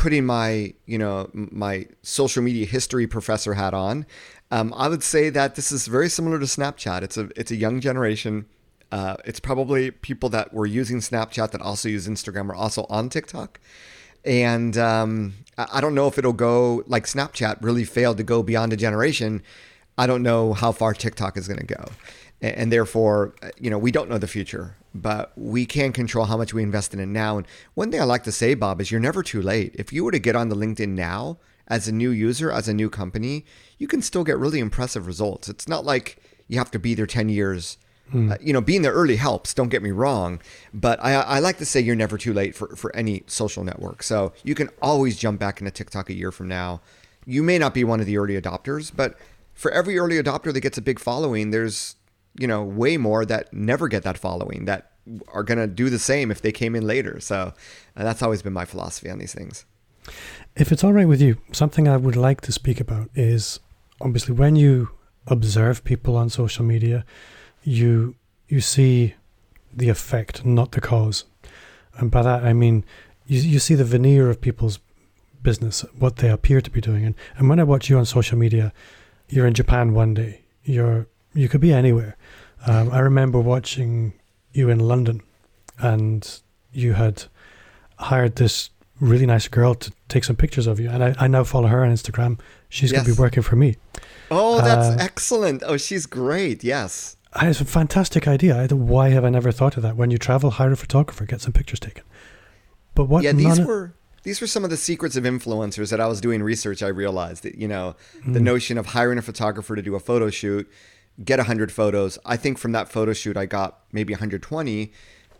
[0.00, 4.06] putting my you know my social media history professor hat on.
[4.50, 7.02] Um, I would say that this is very similar to Snapchat.
[7.02, 8.46] It's a it's a young generation.
[8.90, 13.08] Uh, it's probably people that were using Snapchat that also use Instagram are also on
[13.10, 13.60] TikTok.
[14.24, 18.72] And um, I don't know if it'll go like Snapchat really failed to go beyond
[18.72, 19.42] a generation
[20.00, 21.84] I don't know how far TikTok is going to go.
[22.42, 26.54] And, therefore, you know, we don't know the future, but we can control how much
[26.54, 27.36] we invest in it now.
[27.36, 29.74] And one thing I like to say, Bob, is you're never too late.
[29.78, 32.74] If you were to get on the LinkedIn now as a new user, as a
[32.74, 33.44] new company,
[33.78, 35.48] you can still get really impressive results.
[35.48, 36.16] It's not like
[36.48, 37.78] you have to be there 10 years.
[38.10, 38.32] Hmm.
[38.32, 39.54] Uh, you know, being there early helps.
[39.54, 40.40] Don't get me wrong,
[40.74, 44.02] but I, I like to say you're never too late for, for any social network.
[44.02, 46.80] So you can always jump back into TikTok a year from now.
[47.24, 49.16] You may not be one of the early adopters, but
[49.54, 51.96] for every early adopter that gets a big following, there's
[52.38, 54.90] you know way more that never get that following that
[55.28, 57.20] are going to do the same if they came in later.
[57.20, 57.52] So
[57.96, 59.64] uh, that's always been my philosophy on these things.
[60.56, 63.60] If it's all right with you, something I would like to speak about is
[64.00, 64.90] obviously when you
[65.26, 67.04] observe people on social media,
[67.62, 68.14] you
[68.48, 69.14] you see
[69.72, 71.24] the effect, not the cause.
[71.96, 72.84] And by that I mean
[73.26, 74.78] you you see the veneer of people's
[75.42, 77.04] business, what they appear to be doing.
[77.04, 78.72] And and when I watch you on social media,
[79.28, 80.42] you're in Japan one day.
[80.64, 82.16] You're you could be anywhere.
[82.66, 84.12] Um, I remember watching
[84.52, 85.22] you in London,
[85.78, 86.40] and
[86.72, 87.24] you had
[87.98, 88.70] hired this
[89.00, 91.84] really nice girl to take some pictures of you, and I, I now follow her
[91.84, 92.38] on Instagram.
[92.68, 93.00] She's yes.
[93.00, 93.76] going to be working for me.
[94.30, 95.62] Oh, that's uh, excellent!
[95.66, 96.62] Oh, she's great.
[96.62, 98.66] Yes, it's a fantastic idea.
[98.68, 99.96] why have I never thought of that?
[99.96, 102.04] When you travel, hire a photographer, get some pictures taken.
[102.94, 103.24] But what?
[103.24, 106.42] Yeah, these were these were some of the secrets of influencers that I was doing
[106.42, 106.82] research.
[106.82, 108.34] I realized that, you know, mm.
[108.34, 110.70] the notion of hiring a photographer to do a photo shoot,
[111.24, 112.18] get 100 photos.
[112.24, 114.92] I think from that photo shoot, I got maybe 120.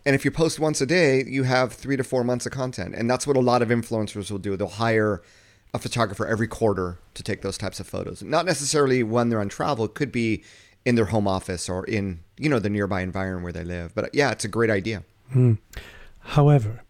[0.05, 2.95] And if you post once a day, you have three to four months of content.
[2.95, 4.57] And that's what a lot of influencers will do.
[4.57, 5.21] They'll hire
[5.73, 8.21] a photographer every quarter to take those types of photos.
[8.21, 10.43] Not necessarily when they're on travel, it could be
[10.85, 13.93] in their home office or in, you know, the nearby environment where they live.
[13.93, 15.03] But yeah, it's a great idea.
[15.33, 15.59] Mm.
[16.19, 16.83] However,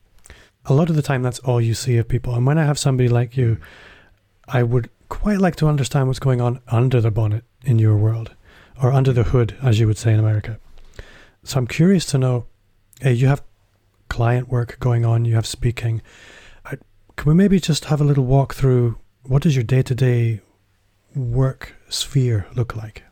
[0.66, 2.34] a lot of the time that's all you see of people.
[2.36, 3.58] And when I have somebody like you,
[4.48, 8.32] I would quite like to understand what's going on under the bonnet in your world,
[8.82, 10.60] or under the hood, as you would say in America.
[11.44, 12.46] So I'm curious to know.
[13.00, 13.42] Hey, you have
[14.10, 16.02] client work going on, you have speaking.
[17.22, 20.42] Can we maybe just have a little walk through what does your day to day
[21.16, 23.04] work sphere look like?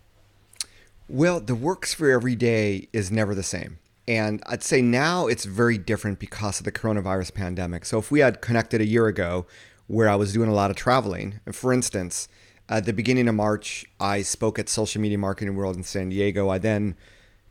[1.07, 3.79] Well, the work sphere every day is never the same.
[4.07, 7.85] And I'd say now it's very different because of the coronavirus pandemic.
[7.85, 9.45] So if we had connected a year ago
[9.87, 12.27] where I was doing a lot of traveling, for instance,
[12.69, 16.49] at the beginning of March, I spoke at Social Media Marketing World in San Diego.
[16.49, 16.95] I then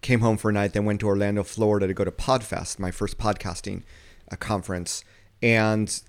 [0.00, 2.92] came home for a night, then went to Orlando, Florida to go to PodFest, my
[2.92, 3.82] first podcasting
[4.30, 5.04] uh, conference.
[5.42, 6.00] And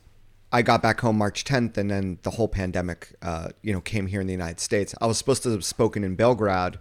[0.52, 4.08] I got back home March 10th, and then the whole pandemic, uh, you know, came
[4.08, 4.94] here in the United States.
[5.02, 6.78] I was supposed to have spoken in Belgrade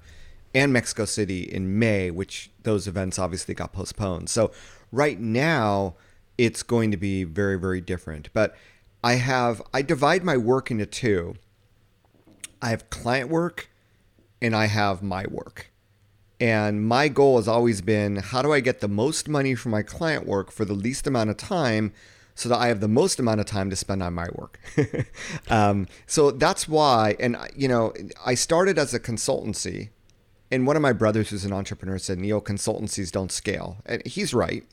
[0.55, 4.29] and Mexico City in May, which those events obviously got postponed.
[4.29, 4.51] So
[4.93, 5.95] right now,
[6.37, 8.29] it's going to be very, very different.
[8.35, 8.55] But
[9.03, 11.35] I have I divide my work into two.
[12.61, 13.71] I have client work
[14.41, 15.71] and I have my work.
[16.41, 19.83] And my goal has always been how do I get the most money for my
[19.83, 21.93] client work for the least amount of time
[22.35, 24.61] so that I have the most amount of time to spend on my work.
[25.49, 27.93] um, so that's why, and you know,
[28.25, 29.89] I started as a consultancy,
[30.49, 33.79] and one of my brothers who's an entrepreneur said, Neal, consultancies don't scale.
[33.85, 34.65] And he's right.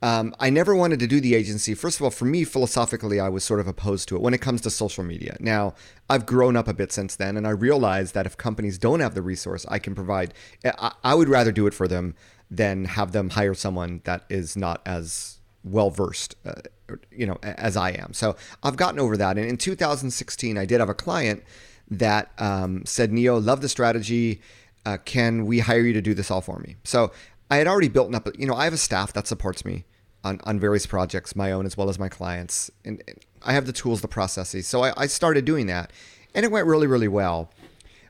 [0.00, 1.74] Um, I never wanted to do the agency.
[1.74, 4.40] First of all, for me, philosophically, I was sort of opposed to it when it
[4.40, 5.36] comes to social media.
[5.40, 5.74] Now,
[6.08, 9.14] I've grown up a bit since then, and I realized that if companies don't have
[9.14, 10.34] the resource, I can provide.
[10.64, 12.14] I, I would rather do it for them
[12.50, 16.62] than have them hire someone that is not as well versed, uh,
[17.10, 18.12] you know, as I am.
[18.12, 19.36] So I've gotten over that.
[19.36, 21.42] And in 2016, I did have a client
[21.90, 24.40] that um, said, "Neo, love the strategy.
[24.86, 27.10] Uh, can we hire you to do this all for me?" So
[27.50, 29.84] I had already built up, you know, I have a staff that supports me
[30.24, 32.70] on, on various projects, my own as well as my clients.
[32.84, 33.02] And
[33.42, 34.66] I have the tools, the processes.
[34.66, 35.92] So I, I started doing that
[36.34, 37.50] and it went really, really well.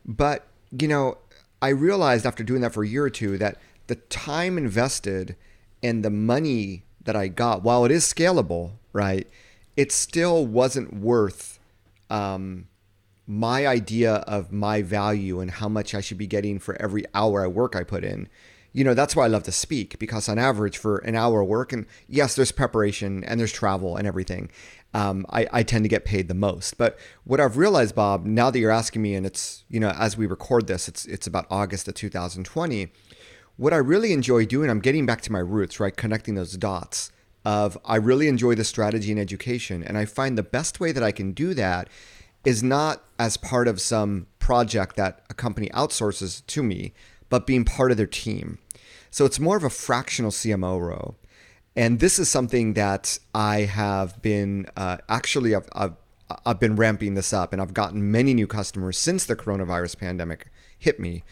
[0.04, 1.18] But, you know,
[1.62, 5.36] I realized after doing that for a year or two that the time invested
[5.82, 9.26] and the money that I got, while it is scalable, right,
[9.76, 11.58] it still wasn't worth
[12.10, 12.66] um,
[13.26, 17.44] my idea of my value and how much I should be getting for every hour
[17.44, 18.28] of work I put in
[18.78, 21.48] you know that's why I love to speak because on average for an hour of
[21.48, 24.50] work and yes there's preparation and there's travel and everything
[24.94, 28.50] um, I, I tend to get paid the most but what I've realized Bob now
[28.50, 31.46] that you're asking me and it's you know as we record this it's it's about
[31.50, 32.92] August of 2020
[33.56, 37.10] what I really enjoy doing I'm getting back to my roots right connecting those dots
[37.44, 41.02] of I really enjoy the strategy and education and I find the best way that
[41.02, 41.88] I can do that
[42.44, 46.92] is not as part of some project that a company outsources to me
[47.28, 48.58] but being part of their team.
[49.10, 51.16] So it's more of a fractional CMO role.
[51.76, 55.94] And this is something that I have been uh, actually, I've, I've,
[56.44, 60.48] I've been ramping this up and I've gotten many new customers since the coronavirus pandemic
[60.78, 61.22] hit me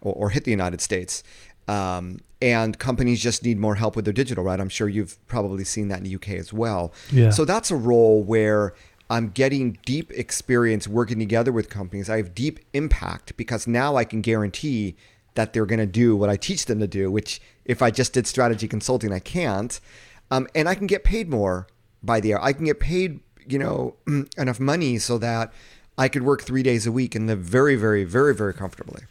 [0.00, 1.22] or, or hit the United States.
[1.68, 4.60] Um, and companies just need more help with their digital, right?
[4.60, 6.92] I'm sure you've probably seen that in the UK as well.
[7.10, 7.30] Yeah.
[7.30, 8.74] So that's a role where
[9.08, 12.10] I'm getting deep experience working together with companies.
[12.10, 14.96] I have deep impact because now I can guarantee
[15.36, 18.12] that they're going to do what I teach them to do, which if I just
[18.12, 19.78] did strategy consulting, I can't.
[20.30, 21.68] Um, and I can get paid more
[22.02, 22.42] by the hour.
[22.42, 23.96] I can get paid, you know,
[24.36, 25.52] enough money so that
[25.96, 29.02] I could work three days a week and live very, very, very, very comfortably.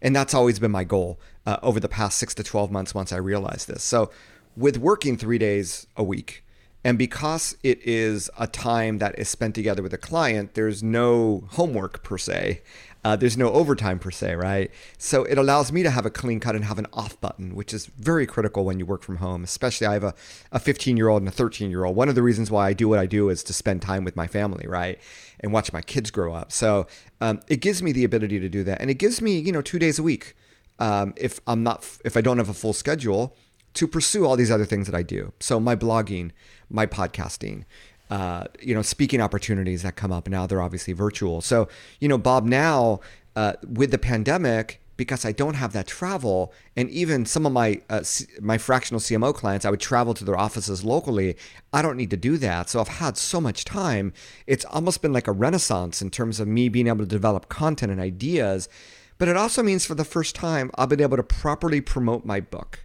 [0.00, 3.12] And that's always been my goal uh, over the past six to 12 months once
[3.12, 3.82] I realized this.
[3.82, 4.10] So,
[4.56, 6.44] with working three days a week,
[6.84, 11.44] and because it is a time that is spent together with a client, there's no
[11.50, 12.60] homework per se.
[13.04, 14.70] Uh, there's no overtime per se, right?
[14.96, 17.74] So it allows me to have a clean cut and have an off button, which
[17.74, 19.42] is very critical when you work from home.
[19.42, 20.14] Especially, I have a,
[20.52, 21.96] a 15 year old and a 13 year old.
[21.96, 24.14] One of the reasons why I do what I do is to spend time with
[24.14, 25.00] my family, right?
[25.40, 26.52] And watch my kids grow up.
[26.52, 26.86] So
[27.20, 28.80] um, it gives me the ability to do that.
[28.80, 30.34] And it gives me, you know, two days a week.
[30.78, 33.36] Um, if I'm not, if I don't have a full schedule,
[33.74, 35.32] to pursue all these other things that I do.
[35.40, 36.30] So my blogging,
[36.68, 37.64] my podcasting,
[38.12, 40.28] uh, you know, speaking opportunities that come up.
[40.28, 41.40] Now they're obviously virtual.
[41.40, 41.66] So,
[41.98, 43.00] you know, Bob, now
[43.34, 47.80] uh, with the pandemic, because I don't have that travel, and even some of my
[47.88, 51.36] uh, C- my fractional CMO clients, I would travel to their offices locally.
[51.72, 54.12] I don't need to do that, so I've had so much time.
[54.46, 57.90] It's almost been like a renaissance in terms of me being able to develop content
[57.90, 58.68] and ideas.
[59.16, 62.40] But it also means for the first time, I've been able to properly promote my
[62.40, 62.80] book,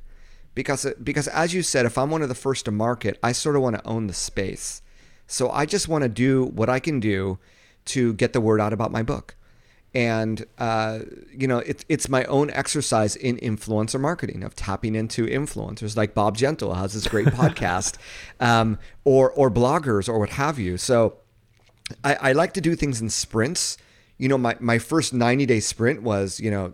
[0.55, 3.57] because because as you said, if I'm one of the first to market, I sort
[3.57, 4.81] of want to own the space.
[5.27, 7.37] So I just want to do what I can do
[7.85, 9.35] to get the word out about my book.
[9.93, 10.99] And, uh,
[11.31, 16.13] you know, it, it's my own exercise in influencer marketing of tapping into influencers like
[16.13, 17.97] Bob Gentle has this great podcast
[18.39, 20.77] um, or, or bloggers or what have you.
[20.77, 21.17] So
[22.03, 23.77] I, I like to do things in sprints
[24.17, 26.73] you know, my, my first 90 day sprint was, you know,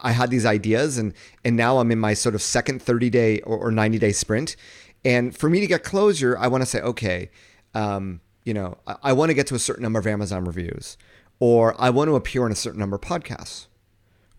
[0.00, 1.12] I had these ideas and,
[1.44, 4.56] and now I'm in my sort of second 30 day or, or 90 day sprint
[5.04, 7.30] And for me to get closure, I want to say, okay,
[7.74, 10.96] um, you know, I, I want to get to a certain number of Amazon reviews,
[11.40, 13.66] or I want to appear on a certain number of podcasts,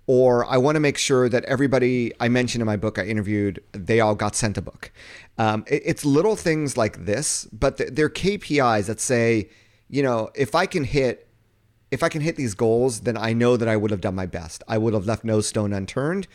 [0.07, 3.63] or I want to make sure that everybody I mentioned in my book I interviewed,
[3.71, 4.91] they all got sent a book.
[5.37, 9.49] Um, it, it's little things like this, but they're KPIs that say,
[9.89, 11.27] you know, if I can hit,
[11.91, 14.25] if I can hit these goals, then I know that I would have done my
[14.25, 14.63] best.
[14.67, 16.27] I would have left no stone unturned,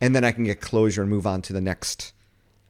[0.00, 2.12] and then I can get closure and move on to the next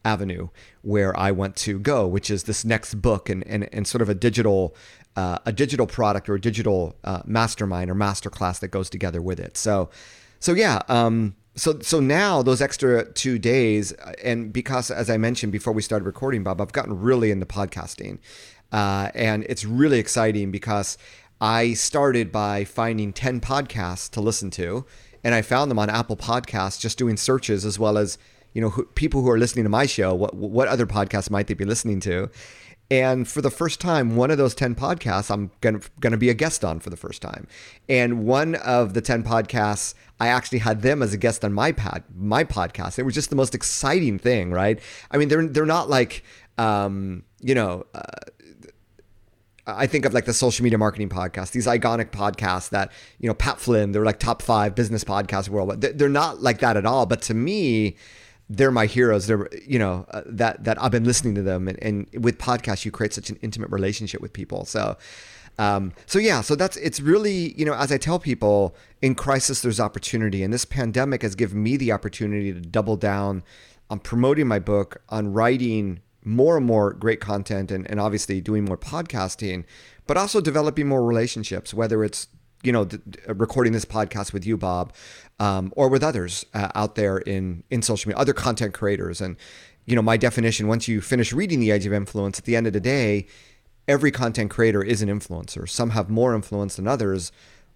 [0.04, 0.48] avenue
[0.82, 4.08] where I want to go, which is this next book and and, and sort of
[4.08, 4.74] a digital
[5.16, 9.40] uh, a digital product or a digital uh, mastermind or masterclass that goes together with
[9.40, 9.56] it.
[9.56, 9.90] So
[10.38, 10.82] so yeah.
[10.88, 15.72] Um, so so now those extra two days, uh, and because as I mentioned before
[15.72, 18.18] we started recording, Bob, I've gotten really into podcasting,
[18.70, 20.96] uh, and it's really exciting because
[21.40, 24.86] I started by finding ten podcasts to listen to,
[25.24, 28.18] and I found them on Apple Podcasts just doing searches as well as
[28.52, 30.14] you know who, people who are listening to my show.
[30.14, 32.30] What what other podcasts might they be listening to?
[32.90, 36.34] And for the first time, one of those 10 podcasts, I'm going to be a
[36.34, 37.46] guest on for the first time.
[37.86, 41.72] And one of the 10 podcasts, I actually had them as a guest on my
[41.72, 42.98] pad, my podcast.
[42.98, 44.80] It was just the most exciting thing, right?
[45.10, 46.24] I mean, they're, they're not like,
[46.56, 48.00] um, you know, uh,
[49.66, 53.34] I think of like the social media marketing podcast, these iconic podcasts that, you know,
[53.34, 55.78] Pat Flynn, they're like top five business podcasts world.
[55.82, 57.04] They're not like that at all.
[57.04, 57.96] But to me,
[58.50, 59.26] they're my heroes.
[59.26, 62.84] They're you know uh, that that I've been listening to them, and, and, with podcasts
[62.84, 64.64] you create such an intimate relationship with people.
[64.64, 64.96] So,
[65.58, 69.60] um, so yeah, so that's it's really you know as I tell people in crisis
[69.62, 73.42] there's opportunity, and this pandemic has given me the opportunity to double down
[73.90, 78.64] on promoting my book, on writing more and more great content, and, and obviously doing
[78.64, 79.64] more podcasting,
[80.06, 82.28] but also developing more relationships, whether it's
[82.62, 82.88] you know,
[83.26, 84.92] recording this podcast with you, Bob,
[85.38, 89.20] um, or with others uh, out there in in social media, other content creators.
[89.20, 89.36] And
[89.86, 92.66] you know, my definition: once you finish reading The Age of Influence, at the end
[92.66, 93.26] of the day,
[93.86, 95.68] every content creator is an influencer.
[95.68, 97.32] Some have more influence than others,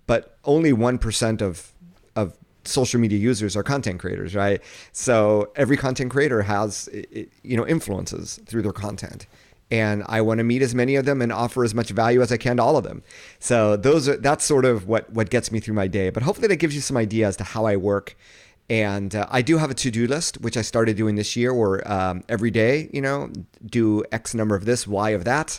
[0.06, 1.72] but only one percent of
[2.16, 4.62] of social media users are content creators, right?
[4.92, 6.88] So every content creator has
[7.42, 9.26] you know influences through their content
[9.72, 12.30] and I want to meet as many of them and offer as much value as
[12.30, 13.02] I can to all of them.
[13.38, 16.10] So those are that's sort of what what gets me through my day.
[16.10, 18.14] But hopefully that gives you some idea as to how I work.
[18.68, 21.90] And uh, I do have a to-do list, which I started doing this year, where
[21.90, 23.30] um, every day, you know,
[23.64, 25.58] do X number of this, Y of that.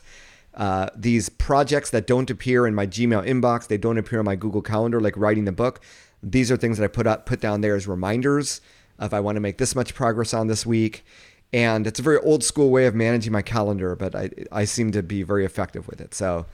[0.53, 4.35] Uh, these projects that don't appear in my Gmail inbox, they don't appear on my
[4.35, 5.81] Google Calendar, like writing the book.
[6.21, 8.61] These are things that I put up, put down there as reminders
[9.01, 11.03] if I want to make this much progress on this week
[11.53, 14.91] and it's a very old school way of managing my calendar, but I I seem
[14.91, 16.13] to be very effective with it.
[16.13, 16.47] So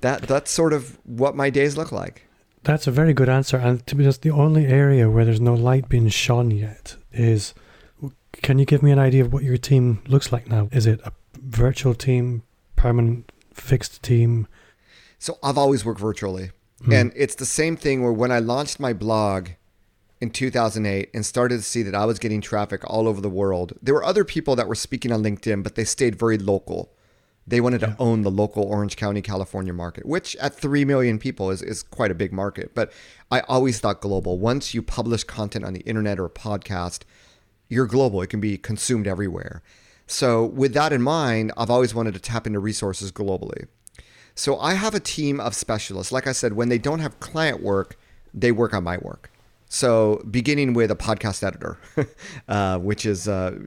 [0.00, 2.26] that that's sort of what my days look like.
[2.64, 3.58] That's a very good answer.
[3.58, 7.54] And to be honest, the only area where there's no light being shone yet is.
[8.40, 10.68] Can you give me an idea of what your team looks like now?
[10.70, 12.44] Is it a virtual team,
[12.76, 14.46] permanent, fixed team?
[15.18, 16.52] So I've always worked virtually,
[16.84, 16.92] hmm.
[16.92, 19.48] and it's the same thing where when I launched my blog
[20.20, 23.72] in 2008 and started to see that I was getting traffic all over the world.
[23.80, 26.92] There were other people that were speaking on LinkedIn, but they stayed very local.
[27.46, 27.88] They wanted yeah.
[27.88, 31.82] to own the local Orange County, California market, which at 3 million people is, is
[31.82, 32.74] quite a big market.
[32.74, 32.92] But
[33.30, 34.38] I always thought global.
[34.38, 37.02] Once you publish content on the internet or a podcast,
[37.68, 38.20] you're global.
[38.20, 39.62] It can be consumed everywhere.
[40.06, 43.66] So, with that in mind, I've always wanted to tap into resources globally.
[44.34, 46.10] So, I have a team of specialists.
[46.10, 47.98] Like I said, when they don't have client work,
[48.32, 49.30] they work on my work.
[49.68, 51.78] So, beginning with a podcast editor,
[52.48, 53.58] uh, which is uh,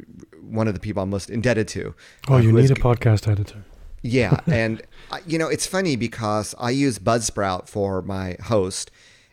[0.42, 1.94] one of the people I'm most indebted to.
[2.28, 3.64] Oh, uh, you need is, a podcast editor.
[4.02, 4.82] Yeah, and
[5.28, 8.90] you know it's funny because I use Buzzsprout for my host,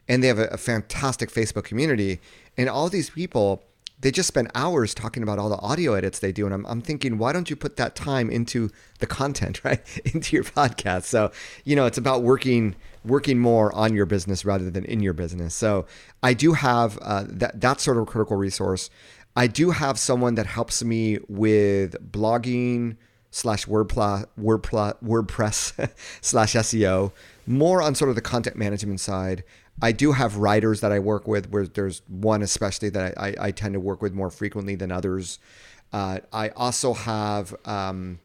[0.09, 2.21] and they have a, a fantastic Facebook community,
[2.59, 3.65] and all these people
[4.01, 6.45] they just spend hours talking about all the audio edits they do.
[6.47, 9.81] And I'm, I'm thinking, why don't you put that time into the content, right?
[10.15, 11.05] into your podcast.
[11.05, 11.33] So,
[11.65, 15.55] you know, it's about working, working more on your business rather than in your business.
[15.55, 15.87] So
[16.23, 18.91] I do have uh, that, that sort of critical resource.
[19.37, 22.97] I do have someone that helps me with blogging
[23.31, 24.31] slash WordPress,
[26.21, 27.13] slash SEO,
[27.47, 29.45] more on sort of the content management side.
[29.81, 33.35] I do have writers that I work with, where there's one especially that I, I,
[33.41, 35.39] I tend to work with more frequently than others.
[35.93, 38.19] Uh, I also have, um,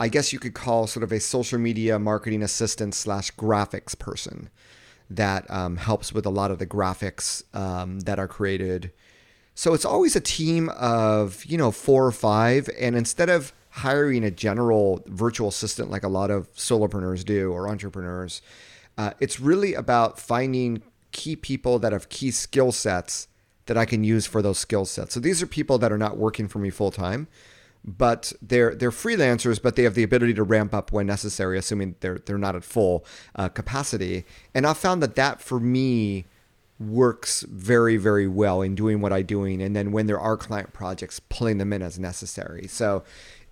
[0.00, 4.48] I guess you could call sort of a social media marketing assistant slash graphics person
[5.10, 8.92] that um, helps with a lot of the graphics um, that are created.
[9.54, 12.68] So it's always a team of, you know, four or five.
[12.78, 17.68] And instead of hiring a general virtual assistant like a lot of solopreneurs do or
[17.68, 18.40] entrepreneurs,
[18.96, 23.28] uh, it's really about finding key people that have key skill sets
[23.66, 25.14] that I can use for those skill sets.
[25.14, 27.28] So these are people that are not working for me full time,
[27.84, 31.94] but they're they're freelancers, but they have the ability to ramp up when necessary, assuming
[32.00, 33.04] they're they're not at full
[33.36, 34.24] uh, capacity.
[34.54, 36.26] And I found that that for me
[36.78, 40.72] works very very well in doing what I'm doing, and then when there are client
[40.72, 42.66] projects, pulling them in as necessary.
[42.68, 43.04] So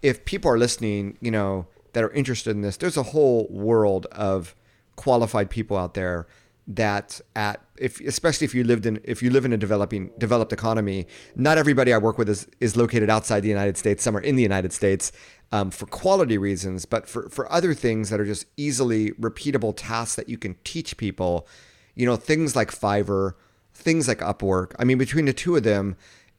[0.03, 4.07] if people are listening, you know that are interested in this, there's a whole world
[4.13, 4.55] of
[4.97, 6.27] qualified people out there
[6.67, 10.53] that at if especially if you lived in if you live in a developing developed
[10.53, 11.07] economy
[11.37, 14.03] not everybody i work with is is located outside the united states.
[14.03, 15.13] Some are in the united states
[15.53, 20.17] um, for quality reasons but for for other things that are just easily repeatable tasks
[20.17, 21.47] that you can teach people
[21.95, 23.35] you know things like fiverr
[23.73, 24.73] things like upwork.
[24.79, 25.97] I mean between the two of them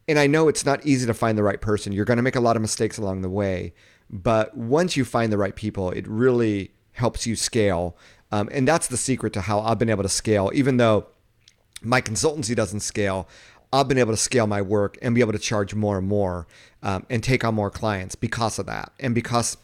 [0.09, 1.93] and i know it's not easy to find the right person.
[1.93, 3.73] You're going to make a lot of mistakes along the way
[4.09, 7.95] but once you find the right people it really helps you scale
[8.31, 11.07] um, and that's the secret to how I've been able to scale, even though
[11.81, 13.27] my consultancy doesn't scale.
[13.71, 16.47] I've been able to scale my work and be able to charge more and more
[16.81, 18.93] um, and take on more clients because of that.
[18.99, 19.57] And because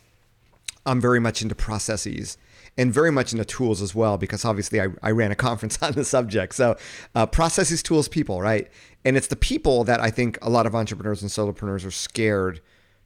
[0.86, 2.38] I'm very much into processes
[2.78, 5.94] and very much into tools as well, because obviously I, I ran a conference on
[5.94, 6.56] the subject.
[6.56, 6.76] So,
[7.16, 8.70] uh, processes, tools, people, right?
[9.06, 12.62] And it's the people that I think a lot of entrepreneurs and solopreneurs are scared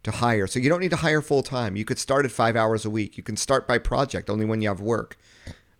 [0.07, 0.47] to hire.
[0.47, 1.75] So, you don't need to hire full time.
[1.75, 3.17] You could start at five hours a week.
[3.17, 5.17] You can start by project only when you have work.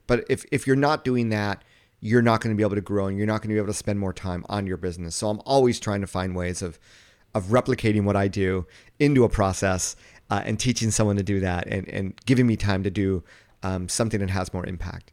[0.05, 1.63] But if, if you're not doing that,
[1.99, 3.67] you're not going to be able to grow and you're not going to be able
[3.67, 5.15] to spend more time on your business.
[5.15, 6.80] So I'm always trying to find ways of
[7.34, 8.65] of replicating what I do
[8.99, 9.95] into a process
[10.30, 13.23] uh, and teaching someone to do that and, and giving me time to do
[13.63, 15.11] um, something that has more impact.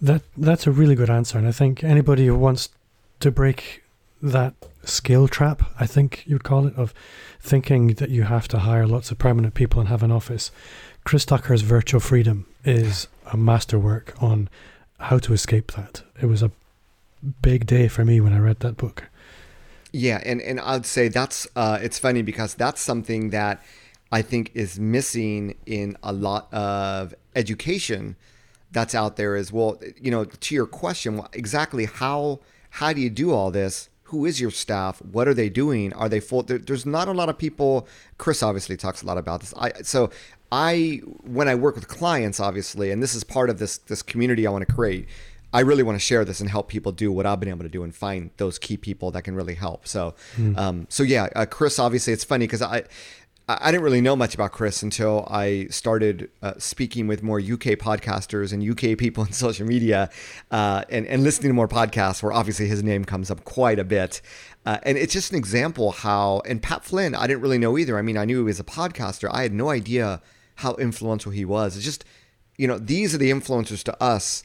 [0.00, 2.70] That that's a really good answer, and I think anybody who wants
[3.20, 3.84] to break
[4.22, 4.54] that
[4.84, 6.94] skill trap, I think you'd call it, of
[7.40, 10.50] thinking that you have to hire lots of permanent people and have an office.
[11.04, 14.48] Chris Ducker's Virtual Freedom is a masterwork on
[15.00, 16.02] how to escape that.
[16.20, 16.52] It was a
[17.42, 19.08] big day for me when I read that book.
[19.92, 23.62] Yeah, and and I'd say that's uh, it's funny because that's something that
[24.10, 28.16] I think is missing in a lot of education
[28.70, 29.36] that's out there.
[29.36, 33.90] Is well, you know, to your question, exactly how how do you do all this?
[34.12, 35.00] Who is your staff?
[35.00, 35.92] What are they doing?
[35.94, 36.42] Are they full?
[36.42, 37.88] There, there's not a lot of people.
[38.18, 39.54] Chris obviously talks a lot about this.
[39.56, 40.10] I so
[40.52, 44.46] I when I work with clients, obviously, and this is part of this this community
[44.46, 45.08] I want to create.
[45.54, 47.70] I really want to share this and help people do what I've been able to
[47.70, 49.86] do and find those key people that can really help.
[49.86, 50.56] So, mm.
[50.56, 51.78] um, so yeah, uh, Chris.
[51.78, 52.84] Obviously, it's funny because I
[53.60, 57.76] I didn't really know much about Chris until I started uh, speaking with more UK
[57.78, 60.10] podcasters and UK people in social media,
[60.50, 63.84] uh, and and listening to more podcasts where obviously his name comes up quite a
[63.84, 64.20] bit.
[64.64, 66.42] Uh, and it's just an example how.
[66.46, 67.98] And Pat Flynn, I didn't really know either.
[67.98, 69.28] I mean, I knew he was a podcaster.
[69.32, 70.22] I had no idea
[70.56, 71.76] how influential he was.
[71.76, 72.04] It's just,
[72.56, 74.44] you know, these are the influencers to us,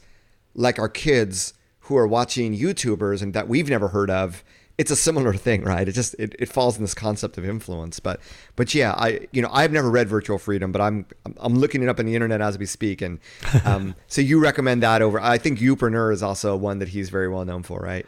[0.54, 4.42] like our kids who are watching YouTubers and that we've never heard of.
[4.78, 5.88] It's a similar thing, right?
[5.88, 7.98] It just it, it falls in this concept of influence.
[7.98, 8.20] But
[8.56, 11.04] but yeah, I you know I've never read Virtual Freedom, but I'm
[11.38, 13.18] I'm looking it up on the internet as we speak, and
[13.64, 15.20] um, so you recommend that over.
[15.20, 18.06] I think Youpreneur is also one that he's very well known for, right?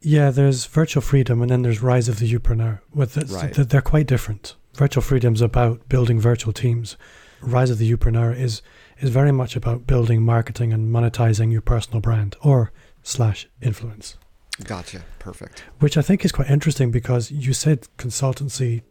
[0.00, 2.80] Yeah, there's Virtual Freedom, and then there's Rise of the Youpreneur.
[2.92, 3.52] With it, right.
[3.54, 4.56] they're quite different.
[4.74, 6.96] Virtual Freedom's about building virtual teams,
[7.42, 8.62] Rise of the Youpreneur is
[9.00, 12.70] is very much about building, marketing, and monetizing your personal brand or
[13.02, 14.16] slash influence.
[14.64, 15.02] Gotcha.
[15.18, 15.64] Perfect.
[15.78, 18.82] Which I think is quite interesting because you said consultancy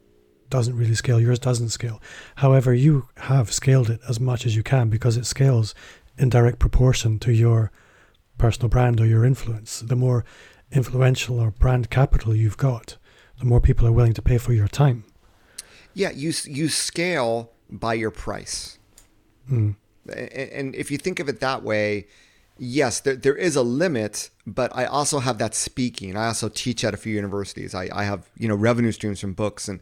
[0.49, 1.19] doesn't really scale.
[1.19, 2.01] Yours doesn't scale.
[2.35, 5.73] However, you have scaled it as much as you can because it scales
[6.17, 7.71] in direct proportion to your
[8.37, 9.79] personal brand or your influence.
[9.79, 10.25] The more
[10.71, 12.97] influential or brand capital you've got,
[13.39, 15.05] the more people are willing to pay for your time.
[15.93, 18.77] Yeah, you you scale by your price.
[19.49, 19.75] Mm.
[20.07, 22.07] And if you think of it that way,
[22.57, 26.15] yes, there, there is a limit, but I also have that speaking.
[26.15, 27.73] I also teach at a few universities.
[27.73, 29.79] I, I have, you know, revenue streams from books and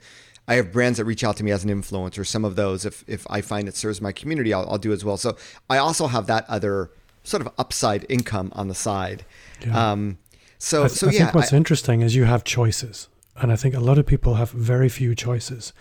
[0.47, 2.25] I have brands that reach out to me as an influencer.
[2.25, 5.05] Some of those, if, if I find it serves my community, I'll, I'll do as
[5.05, 5.15] well.
[5.17, 5.37] So
[5.69, 6.89] I also have that other
[7.23, 9.25] sort of upside income on the side.
[9.63, 9.91] Yeah.
[9.91, 10.17] Um,
[10.57, 11.19] so, I, so I yeah.
[11.19, 13.09] think what's I, interesting is you have choices.
[13.35, 15.71] And I think a lot of people have very few choices.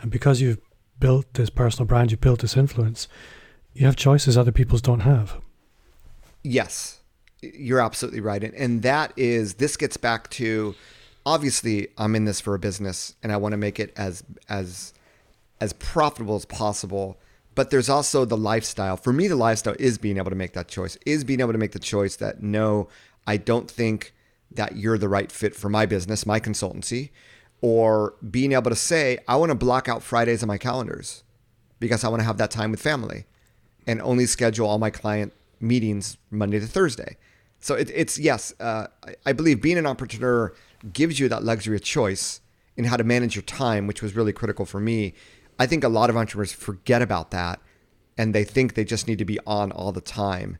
[0.00, 0.60] And because you've
[1.00, 3.08] built this personal brand, you've built this influence,
[3.72, 5.40] you have choices other people's don't have.
[6.42, 7.00] Yes,
[7.40, 8.42] you're absolutely right.
[8.42, 10.74] And, and that is, this gets back to
[11.26, 14.94] obviously I'm in this for a business and I want to make it as, as,
[15.60, 17.18] as profitable as possible.
[17.54, 18.96] But there's also the lifestyle.
[18.96, 21.58] For me, the lifestyle is being able to make that choice, is being able to
[21.58, 22.88] make the choice that no,
[23.26, 24.14] I don't think
[24.50, 27.10] that you're the right fit for my business, my consultancy
[27.60, 31.24] or being able to say, I want to block out Fridays on my calendars
[31.80, 33.26] because I want to have that time with family
[33.86, 37.16] and only schedule all my client meetings Monday to Thursday.
[37.60, 38.86] So it, it's, yes, uh,
[39.26, 40.54] I, believe being an entrepreneur
[40.92, 42.40] gives you that luxury of choice
[42.76, 45.14] in how to manage your time, which was really critical for me.
[45.58, 47.60] I think a lot of entrepreneurs forget about that
[48.16, 50.58] and they think they just need to be on all the time.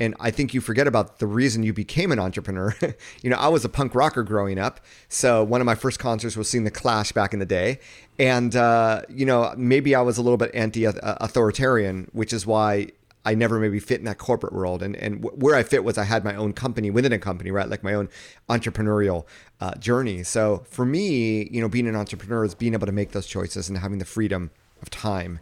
[0.00, 2.74] And I think you forget about the reason you became an entrepreneur.
[3.22, 4.80] you know, I was a punk rocker growing up.
[5.08, 7.80] So one of my first concerts was seeing The Clash back in the day.
[8.18, 12.88] And, uh, you know, maybe I was a little bit anti authoritarian, which is why
[13.28, 14.82] I never maybe fit in that corporate world.
[14.82, 17.68] And, and where I fit was I had my own company within a company, right?
[17.68, 18.08] Like my own
[18.48, 19.26] entrepreneurial
[19.60, 20.22] uh, journey.
[20.22, 23.68] So for me, you know, being an entrepreneur is being able to make those choices
[23.68, 24.50] and having the freedom
[24.80, 25.40] of time.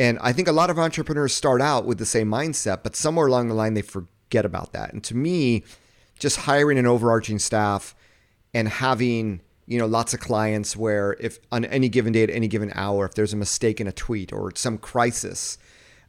[0.00, 3.28] And I think a lot of entrepreneurs start out with the same mindset, but somewhere
[3.28, 4.92] along the line, they forget about that.
[4.92, 5.62] And to me,
[6.18, 7.94] just hiring an overarching staff
[8.52, 12.48] and having you know lots of clients where if on any given day at any
[12.48, 15.56] given hour if there's a mistake in a tweet or some crisis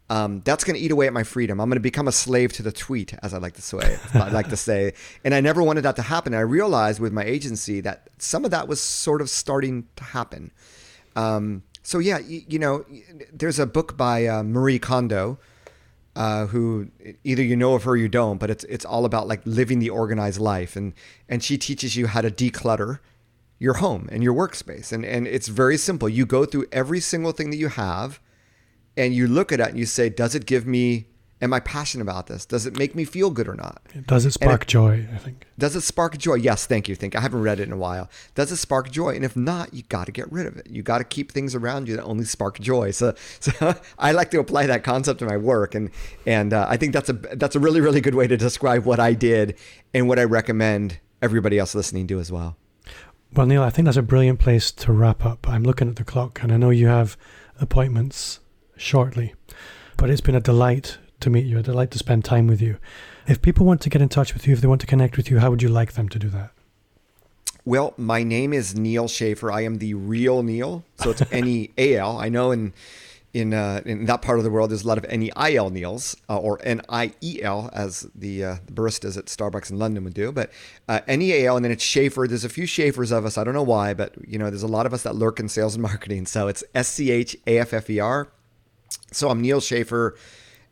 [0.10, 1.60] um, that's going to eat away at my freedom.
[1.60, 3.98] I'm going to become a slave to the tweet, as I like to say.
[4.14, 4.94] I like to say,
[5.24, 6.34] and I never wanted that to happen.
[6.34, 10.52] I realized with my agency that some of that was sort of starting to happen.
[11.16, 12.86] Um, so yeah, you, you, know,
[13.32, 15.40] there's a book by uh, Marie Kondo,
[16.16, 16.90] uh, who
[17.24, 19.80] either you know of her or you don't, but it's it's all about like living
[19.80, 20.94] the organized life, and
[21.28, 23.00] and she teaches you how to declutter
[23.58, 26.08] your home and your workspace, and and it's very simple.
[26.08, 28.20] You go through every single thing that you have
[28.98, 31.08] and you look at it and you say, does it give me,
[31.42, 32.46] am I passionate about this?
[32.46, 33.82] Does it make me feel good or not?
[34.08, 35.08] Does it spark it, joy?
[35.14, 35.46] I think.
[35.58, 36.36] Does it spark joy?
[36.36, 36.96] Yes, thank you.
[36.96, 38.10] Think I haven't read it in a while.
[38.36, 39.16] Does it spark joy?
[39.16, 40.68] And if not, you got to get rid of it.
[40.70, 42.92] You got to keep things around you that only spark joy.
[42.92, 45.90] So, so I like to apply that concept to my work, and
[46.26, 49.00] and uh, I think that's a that's a really really good way to describe what
[49.00, 49.58] I did
[49.94, 52.58] and what I recommend everybody else listening do as well.
[53.34, 55.50] Well, Neal, I think that's a brilliant place to wrap up.
[55.50, 57.18] I'm looking at the clock, and I know you have
[57.60, 58.40] appointments
[58.76, 59.34] shortly.
[59.98, 62.78] But it's been a delight to meet you, a delight to spend time with you.
[63.28, 65.32] If people want to get in touch with you, if they want to connect with
[65.32, 66.52] you, how would you like them to do that?
[67.66, 69.50] Well, my name is Neal Schaffer.
[69.50, 70.84] I am the real Neal.
[70.98, 72.18] So it's N E A L.
[72.18, 72.74] I know in
[73.34, 75.56] in uh, in that part of the world, there's a lot of N E I
[75.56, 79.72] L Neils uh, or N I E L as the, uh, the baristas at Starbucks
[79.72, 80.32] in London would do.
[80.32, 80.52] But
[80.90, 82.28] uh, N E A L, and then it's Schaffer.
[82.28, 83.38] There's a few Schaffers of us.
[83.38, 85.48] I don't know why, but you know, there's a lot of us that lurk in
[85.48, 86.26] sales and marketing.
[86.26, 88.28] So it's S C H A F F E R.
[89.14, 90.16] So I'm Neal Schaffer.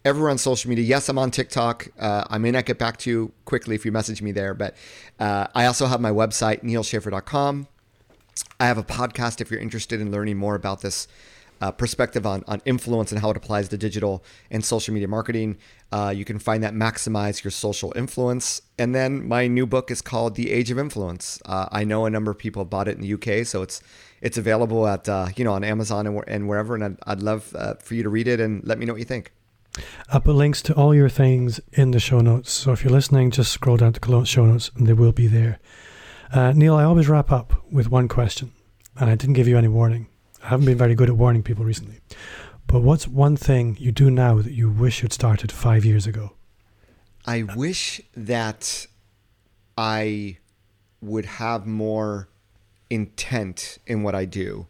[0.03, 0.83] Everywhere on social media.
[0.83, 1.87] Yes, I'm on TikTok.
[1.99, 4.75] Uh, I may not get back to you quickly if you message me there, but
[5.19, 7.67] uh, I also have my website, nealschaffer.com.
[8.59, 11.07] I have a podcast if you're interested in learning more about this
[11.62, 15.57] uh, perspective on, on influence and how it applies to digital and social media marketing.
[15.91, 18.62] Uh, you can find that Maximize Your Social Influence.
[18.78, 21.39] And then my new book is called The Age of Influence.
[21.45, 23.82] Uh, I know a number of people bought it in the UK, so it's
[24.22, 26.76] it's available at uh, you know on Amazon and, and wherever.
[26.76, 28.99] And I'd, I'd love uh, for you to read it and let me know what
[28.99, 29.32] you think.
[30.09, 32.51] I'll put links to all your things in the show notes.
[32.51, 35.28] So if you're listening, just scroll down to the show notes and they will be
[35.28, 35.59] there.
[36.34, 38.53] Uh, Neal, I always wrap up with one question,
[38.97, 40.07] and I didn't give you any warning.
[40.43, 41.99] I haven't been very good at warning people recently.
[42.67, 46.33] But what's one thing you do now that you wish you'd started five years ago?
[47.25, 48.87] I wish that
[49.77, 50.37] I
[51.01, 52.29] would have more
[52.89, 54.67] intent in what I do.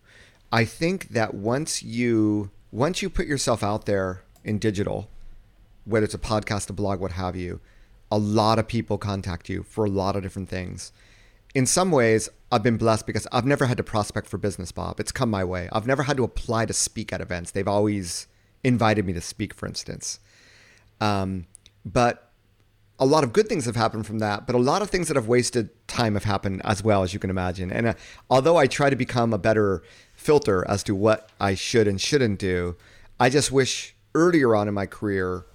[0.51, 5.09] I think that once you once you put yourself out there in digital,
[5.86, 7.59] whether it's a podcast, a blog, what have you,
[8.09, 10.91] a lot of people contact you for a lot of different things.
[11.54, 14.99] In some ways, I've been blessed because I've never had to prospect for business, Bob.
[14.99, 15.68] It's come my way.
[15.72, 17.52] I've never had to apply to speak at events.
[17.52, 18.28] They've always
[18.64, 20.20] invited me to speak, for instance.
[21.02, 21.47] Um,
[21.86, 22.32] but
[22.99, 25.16] a lot of good things have happened from that, but a lot of things that
[25.16, 27.72] have wasted time have happened as well, as you can imagine.
[27.72, 27.93] And uh,
[28.30, 29.82] although I try to become a better
[30.14, 32.78] filter as to what I should and shouldn't do,
[33.20, 35.45] I just wish earlier on in my career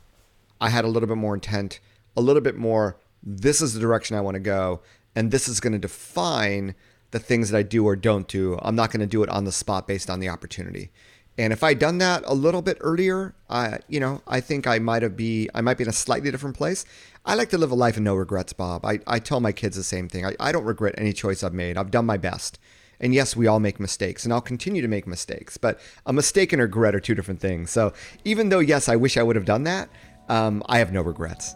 [0.60, 1.78] I had a little bit more intent,
[2.16, 4.80] a little bit more, this is the direction I want to go,
[5.16, 6.76] and this is going to define
[7.10, 8.58] the things that I do or don't do.
[8.62, 10.90] I'm not going to do it on the spot based on the opportunity.
[11.38, 14.78] And if I'd done that a little bit earlier, I, you know, I think I
[14.78, 16.84] might have be, I might be in a slightly different place.
[17.24, 18.86] I like to live a life of no regrets, Bob.
[18.86, 20.24] I, I tell my kids the same thing.
[20.24, 21.76] I, I don't regret any choice I've made.
[21.76, 22.58] I've done my best.
[23.00, 25.58] And yes, we all make mistakes, and I'll continue to make mistakes.
[25.58, 27.70] But a mistake and a regret are two different things.
[27.70, 27.92] So
[28.24, 29.90] even though, yes, I wish I would have done that,
[30.30, 31.54] um, I have no regrets.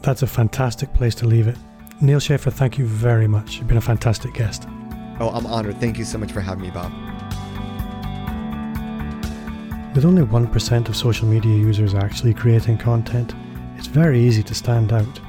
[0.00, 1.56] That's a fantastic place to leave it.
[2.00, 3.56] Neal Schaffer, thank you very much.
[3.56, 4.68] You've been a fantastic guest.
[5.18, 5.80] Oh, I'm honored.
[5.80, 6.92] Thank you so much for having me, Bob.
[9.96, 13.34] With only 1% of social media users actually creating content,
[13.76, 15.20] it's very easy to stand out.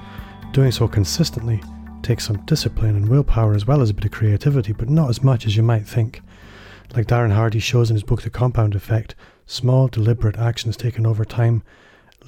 [0.52, 1.60] Doing so consistently
[2.04, 5.24] takes some discipline and willpower as well as a bit of creativity, but not as
[5.24, 6.22] much as you might think.
[6.96, 9.16] Like Darren Hardy shows in his book The Compound Effect,
[9.48, 11.64] small, deliberate actions taken over time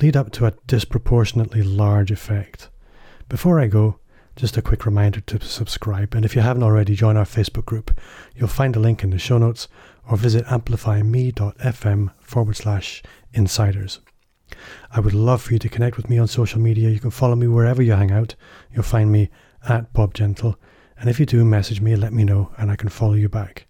[0.01, 2.69] lead up to a disproportionately large effect.
[3.29, 3.99] Before I go,
[4.41, 6.15] just a quick reminder to subscribe.
[6.15, 8.01] And if you haven't already, join our Facebook group.
[8.35, 9.67] You'll find a link in the show notes
[10.09, 13.99] or visit amplifyme.fm forward slash insiders.
[14.89, 16.89] I would love for you to connect with me on social media.
[16.89, 18.33] You can follow me wherever you hang out.
[18.73, 19.29] You'll find me
[19.69, 20.57] at Bob Gentle.
[20.97, 23.67] And if you do, message me, let me know, and I can follow you back.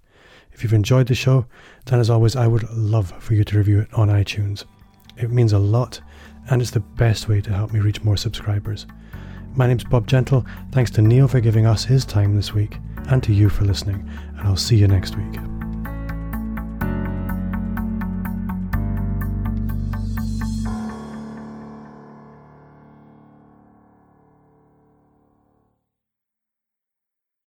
[0.54, 1.48] If you've enjoyed the show,
[1.88, 4.64] then as always, I would love for you to review it on iTunes.
[5.18, 6.00] It means a lot,
[6.50, 8.86] and it's the best way to help me reach more subscribers.
[9.54, 10.45] My name's Bob Gentle.
[10.72, 12.78] Thanks to Neal for giving us his time this week,
[13.10, 15.61] and to you for listening, and I'll see you next week.